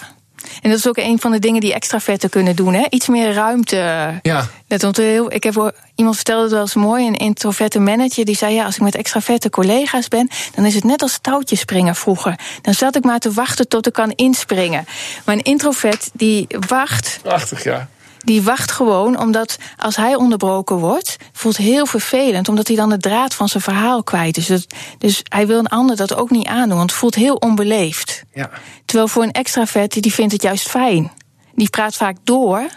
En 0.61 0.69
dat 0.69 0.79
is 0.79 0.87
ook 0.87 0.97
een 0.97 1.19
van 1.19 1.31
de 1.31 1.39
dingen 1.39 1.61
die 1.61 1.73
extraverten 1.73 2.29
kunnen 2.29 2.55
doen. 2.55 2.73
Hè? 2.73 2.85
Iets 2.89 3.07
meer 3.07 3.33
ruimte. 3.33 4.19
Ja. 4.21 4.47
Heel, 4.93 5.33
ik 5.33 5.43
heb 5.43 5.73
iemand 5.95 6.15
vertelde 6.15 6.43
het 6.43 6.51
wel 6.51 6.61
eens 6.61 6.73
mooi, 6.73 7.07
een 7.07 7.15
introverte 7.15 7.79
manager 7.79 8.25
die 8.25 8.35
zei: 8.35 8.53
ja, 8.53 8.65
als 8.65 8.75
ik 8.75 8.81
met 8.81 8.95
extraverte 8.95 9.49
collega's 9.49 10.07
ben, 10.07 10.29
dan 10.55 10.65
is 10.65 10.75
het 10.75 10.83
net 10.83 11.01
als 11.01 11.17
touwtjes 11.21 11.59
springen 11.59 11.95
vroeger. 11.95 12.39
Dan 12.61 12.73
zat 12.73 12.95
ik 12.95 13.03
maar 13.03 13.19
te 13.19 13.31
wachten 13.31 13.67
tot 13.67 13.87
ik 13.87 13.93
kan 13.93 14.11
inspringen. 14.11 14.85
Maar 15.25 15.35
een 15.35 15.43
introvert 15.43 16.09
die 16.13 16.47
wacht, 16.67 17.19
Prachtig, 17.21 17.63
ja. 17.63 17.87
die 18.17 18.41
wacht 18.41 18.71
gewoon 18.71 19.19
omdat 19.19 19.57
als 19.77 19.95
hij 19.95 20.15
onderbroken 20.15 20.75
wordt, 20.75 21.14
voelt 21.45 21.67
heel 21.67 21.85
vervelend, 21.85 22.49
omdat 22.49 22.67
hij 22.67 22.75
dan 22.75 22.89
de 22.89 22.97
draad 22.97 23.33
van 23.33 23.49
zijn 23.49 23.63
verhaal 23.63 24.03
kwijt 24.03 24.37
is. 24.37 24.45
Dus, 24.45 24.67
dus 24.97 25.21
hij 25.23 25.47
wil 25.47 25.59
een 25.59 25.67
ander 25.67 25.95
dat 25.95 26.15
ook 26.15 26.29
niet 26.29 26.47
aandoen, 26.47 26.77
want 26.77 26.89
het 26.89 26.99
voelt 26.99 27.15
heel 27.15 27.35
onbeleefd. 27.35 28.23
ja. 28.33 28.49
Terwijl 28.85 29.07
voor 29.07 29.23
een 29.23 29.31
extravert, 29.31 30.01
die 30.01 30.13
vindt 30.13 30.33
het 30.33 30.41
juist 30.41 30.69
fijn. 30.69 31.11
Die 31.55 31.69
praat 31.69 31.95
vaak 31.95 32.17
door. 32.23 32.67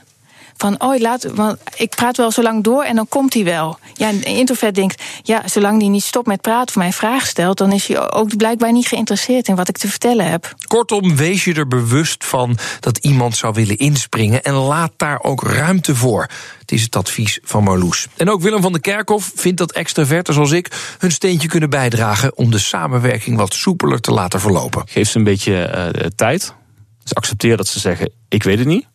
Van, 0.58 0.80
oh, 0.80 0.98
laat, 0.98 1.24
want 1.34 1.58
ik 1.76 1.94
praat 1.94 2.16
wel 2.16 2.30
zo 2.30 2.42
lang 2.42 2.64
door 2.64 2.82
en 2.82 2.96
dan 2.96 3.08
komt 3.08 3.34
hij 3.34 3.44
wel. 3.44 3.78
Ja, 3.94 4.08
een 4.08 4.24
introvert 4.24 4.74
denkt, 4.74 5.02
ja, 5.22 5.48
zolang 5.48 5.80
die 5.80 5.88
niet 5.88 6.02
stopt 6.02 6.26
met 6.26 6.40
praten 6.40 6.68
of 6.68 6.76
mij 6.76 6.86
een 6.86 6.92
vraag 6.92 7.26
stelt... 7.26 7.58
dan 7.58 7.72
is 7.72 7.86
hij 7.86 8.12
ook 8.12 8.36
blijkbaar 8.36 8.72
niet 8.72 8.86
geïnteresseerd 8.86 9.48
in 9.48 9.56
wat 9.56 9.68
ik 9.68 9.78
te 9.78 9.88
vertellen 9.88 10.30
heb. 10.30 10.54
Kortom, 10.66 11.16
wees 11.16 11.44
je 11.44 11.54
er 11.54 11.68
bewust 11.68 12.24
van 12.24 12.58
dat 12.80 12.98
iemand 12.98 13.36
zou 13.36 13.54
willen 13.54 13.76
inspringen 13.76 14.42
en 14.42 14.52
laat 14.54 14.92
daar 14.96 15.22
ook 15.22 15.42
ruimte 15.42 15.94
voor. 15.94 16.26
Het 16.58 16.72
is 16.72 16.82
het 16.82 16.96
advies 16.96 17.38
van 17.42 17.64
Marloes. 17.64 18.06
En 18.16 18.30
ook 18.30 18.40
Willem 18.40 18.62
van 18.62 18.72
der 18.72 18.80
Kerkhof 18.80 19.32
vindt 19.34 19.58
dat 19.58 19.72
extraverten 19.72 20.34
zoals 20.34 20.50
ik 20.50 20.94
hun 20.98 21.12
steentje 21.12 21.48
kunnen 21.48 21.70
bijdragen 21.70 22.36
om 22.36 22.50
de 22.50 22.58
samenwerking 22.58 23.36
wat 23.36 23.54
soepeler 23.54 24.00
te 24.00 24.10
laten 24.10 24.40
verlopen. 24.40 24.82
Geef 24.86 25.08
ze 25.08 25.18
een 25.18 25.24
beetje 25.24 25.62
eh, 25.62 26.06
tijd. 26.16 26.54
Dus 27.02 27.14
accepteer 27.14 27.56
dat 27.56 27.68
ze 27.68 27.78
zeggen: 27.78 28.12
Ik 28.28 28.42
weet 28.42 28.58
het 28.58 28.66
niet. 28.66 28.86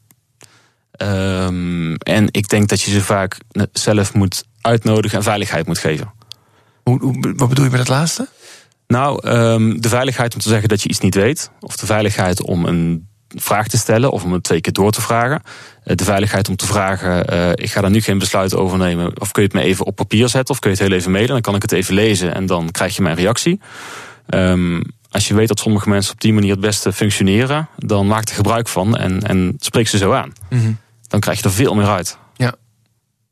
Ehm, 0.93 1.93
en 1.93 2.27
ik 2.31 2.47
denk 2.49 2.67
dat 2.69 2.81
je 2.81 2.91
ze 2.91 3.01
vaak 3.01 3.37
zelf 3.71 4.13
moet 4.13 4.43
uitnodigen 4.61 5.17
en 5.17 5.23
veiligheid 5.23 5.67
moet 5.67 5.77
geven. 5.77 6.13
Hoe, 6.83 6.99
hoe- 7.01 7.33
wat 7.35 7.49
bedoel 7.49 7.63
je 7.65 7.69
met 7.71 7.79
het 7.79 7.89
laatste? 7.89 8.27
Nou, 8.87 9.27
ehm, 9.27 9.79
de 9.79 9.89
veiligheid 9.89 10.33
om 10.33 10.39
te 10.39 10.49
zeggen 10.49 10.69
dat 10.69 10.81
je 10.81 10.89
iets 10.89 10.99
niet 10.99 11.15
weet. 11.15 11.51
Of 11.59 11.75
de 11.77 11.85
veiligheid 11.85 12.41
om 12.41 12.65
een 12.65 13.07
vraag 13.35 13.67
te 13.67 13.77
stellen 13.77 14.11
of 14.11 14.23
om 14.23 14.33
het 14.33 14.43
twee 14.43 14.61
keer 14.61 14.73
door 14.73 14.91
te 14.91 15.01
vragen. 15.01 15.41
Eh, 15.83 15.95
De 15.95 16.03
veiligheid 16.03 16.49
om 16.49 16.55
te 16.55 16.65
vragen, 16.65 17.25
eh, 17.27 17.49
ik 17.49 17.71
ga 17.71 17.81
daar 17.81 17.89
nu 17.89 18.01
geen 18.01 18.17
besluit 18.19 18.55
over 18.55 18.77
nemen. 18.77 19.19
Of 19.21 19.31
kun 19.31 19.41
je 19.43 19.47
het 19.47 19.57
me 19.57 19.63
even 19.63 19.85
op 19.85 19.95
papier 19.95 20.29
zetten 20.29 20.53
of 20.53 20.59
kun 20.59 20.71
je 20.71 20.77
het 20.77 20.87
heel 20.87 20.97
even 20.97 21.11
mailen. 21.11 21.31
Dan 21.31 21.41
kan 21.41 21.55
ik 21.55 21.61
het 21.61 21.71
even 21.71 21.93
lezen 21.93 22.33
en 22.35 22.45
dan 22.45 22.71
krijg 22.71 22.95
je 22.95 23.01
mijn 23.01 23.15
reactie. 23.15 23.59
Ehm, 24.27 24.81
als 25.11 25.27
je 25.27 25.33
weet 25.33 25.47
dat 25.47 25.59
sommige 25.59 25.89
mensen 25.89 26.13
op 26.13 26.21
die 26.21 26.33
manier 26.33 26.51
het 26.51 26.59
beste 26.59 26.93
functioneren, 26.93 27.67
dan 27.77 28.07
maak 28.07 28.29
er 28.29 28.35
gebruik 28.35 28.67
van 28.67 28.97
en, 28.97 29.21
en 29.21 29.53
spreek 29.59 29.87
ze 29.87 29.97
zo 29.97 30.11
aan. 30.13 30.31
Dan 31.13 31.21
krijg 31.21 31.37
je 31.37 31.43
er 31.43 31.51
veel 31.51 31.75
meer 31.75 31.87
uit. 31.87 32.17
Ja. 32.35 32.53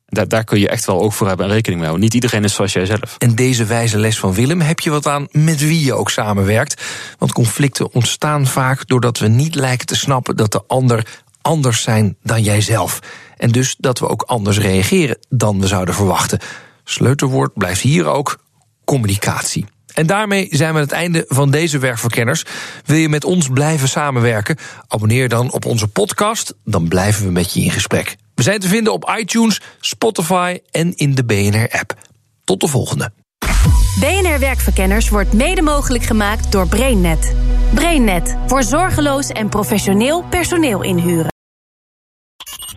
Daar, 0.06 0.28
daar 0.28 0.44
kun 0.44 0.60
je 0.60 0.70
echt 0.70 0.86
wel 0.86 1.02
oog 1.02 1.16
voor 1.16 1.28
hebben 1.28 1.46
en 1.46 1.52
rekening 1.52 1.80
mee 1.80 1.90
houden. 1.90 2.10
Niet 2.10 2.24
iedereen 2.24 2.44
is 2.44 2.54
zoals 2.54 2.74
jij 2.74 2.86
zelf. 2.86 3.16
En 3.18 3.36
deze 3.36 3.66
wijze 3.66 3.98
les 3.98 4.20
van 4.20 4.34
Willem 4.34 4.62
heb 4.62 4.80
je 4.80 4.90
wat 4.90 5.08
aan 5.08 5.28
met 5.32 5.60
wie 5.60 5.86
je 5.86 5.94
ook 5.94 6.10
samenwerkt. 6.10 6.82
Want 7.18 7.34
conflicten 7.34 7.94
ontstaan 7.94 8.48
vaak 8.48 8.88
doordat 8.88 9.20
we 9.20 9.28
niet 9.28 9.56
lijken 9.56 9.88
te 9.88 9.96
snappen 9.96 10.36
dat 10.36 10.52
de 10.52 10.64
ander 10.68 11.22
anders 11.42 11.82
zijn 11.82 12.18
dan 12.24 12.44
jijzelf. 12.44 13.00
En 13.38 13.52
dus 13.52 13.76
dat 13.78 14.00
we 14.00 14.08
ook 14.08 14.22
anders 14.22 14.58
reageren 14.58 15.18
dan 15.30 15.60
we 15.60 15.68
zouden 15.68 15.96
verwachten. 15.96 16.40
Sleutelwoord 16.84 17.54
blijft 17.54 17.82
hier 17.82 18.06
ook 18.06 18.40
communicatie. 18.86 19.66
En 19.94 20.08
daarmee 20.08 20.48
zijn 20.52 20.70
we 20.70 20.76
aan 20.76 20.84
het 20.84 20.92
einde 20.92 21.26
van 21.28 21.52
deze 21.52 21.78
werkverkenners. 21.78 22.46
Wil 22.86 22.98
je 22.98 23.10
met 23.10 23.26
ons 23.26 23.50
blijven 23.50 23.90
samenwerken? 23.90 24.58
Abonneer 24.88 25.30
dan 25.30 25.52
op 25.52 25.66
onze 25.66 25.88
podcast, 25.88 26.54
dan 26.64 26.88
blijven 26.88 27.26
we 27.26 27.32
met 27.32 27.54
je 27.54 27.62
in 27.62 27.72
gesprek. 27.72 28.16
We 28.36 28.44
zijn 28.44 28.60
te 28.60 28.68
vinden 28.68 28.94
op 28.94 29.14
iTunes, 29.20 29.62
Spotify 29.80 30.60
en 30.72 30.96
in 30.96 31.16
de 31.16 31.24
BNR-app. 31.24 31.94
Tot 32.44 32.60
de 32.60 32.68
volgende. 32.68 33.12
BNR 34.00 34.40
Werkverkenners 34.40 35.10
wordt 35.10 35.34
mede 35.34 35.62
mogelijk 35.62 36.04
gemaakt 36.04 36.52
door 36.52 36.68
BrainNet. 36.68 37.36
BrainNet 37.74 38.36
voor 38.48 38.64
zorgeloos 38.64 39.28
en 39.28 39.50
professioneel 39.50 40.24
personeel 40.24 40.84
inhuren. 40.84 41.31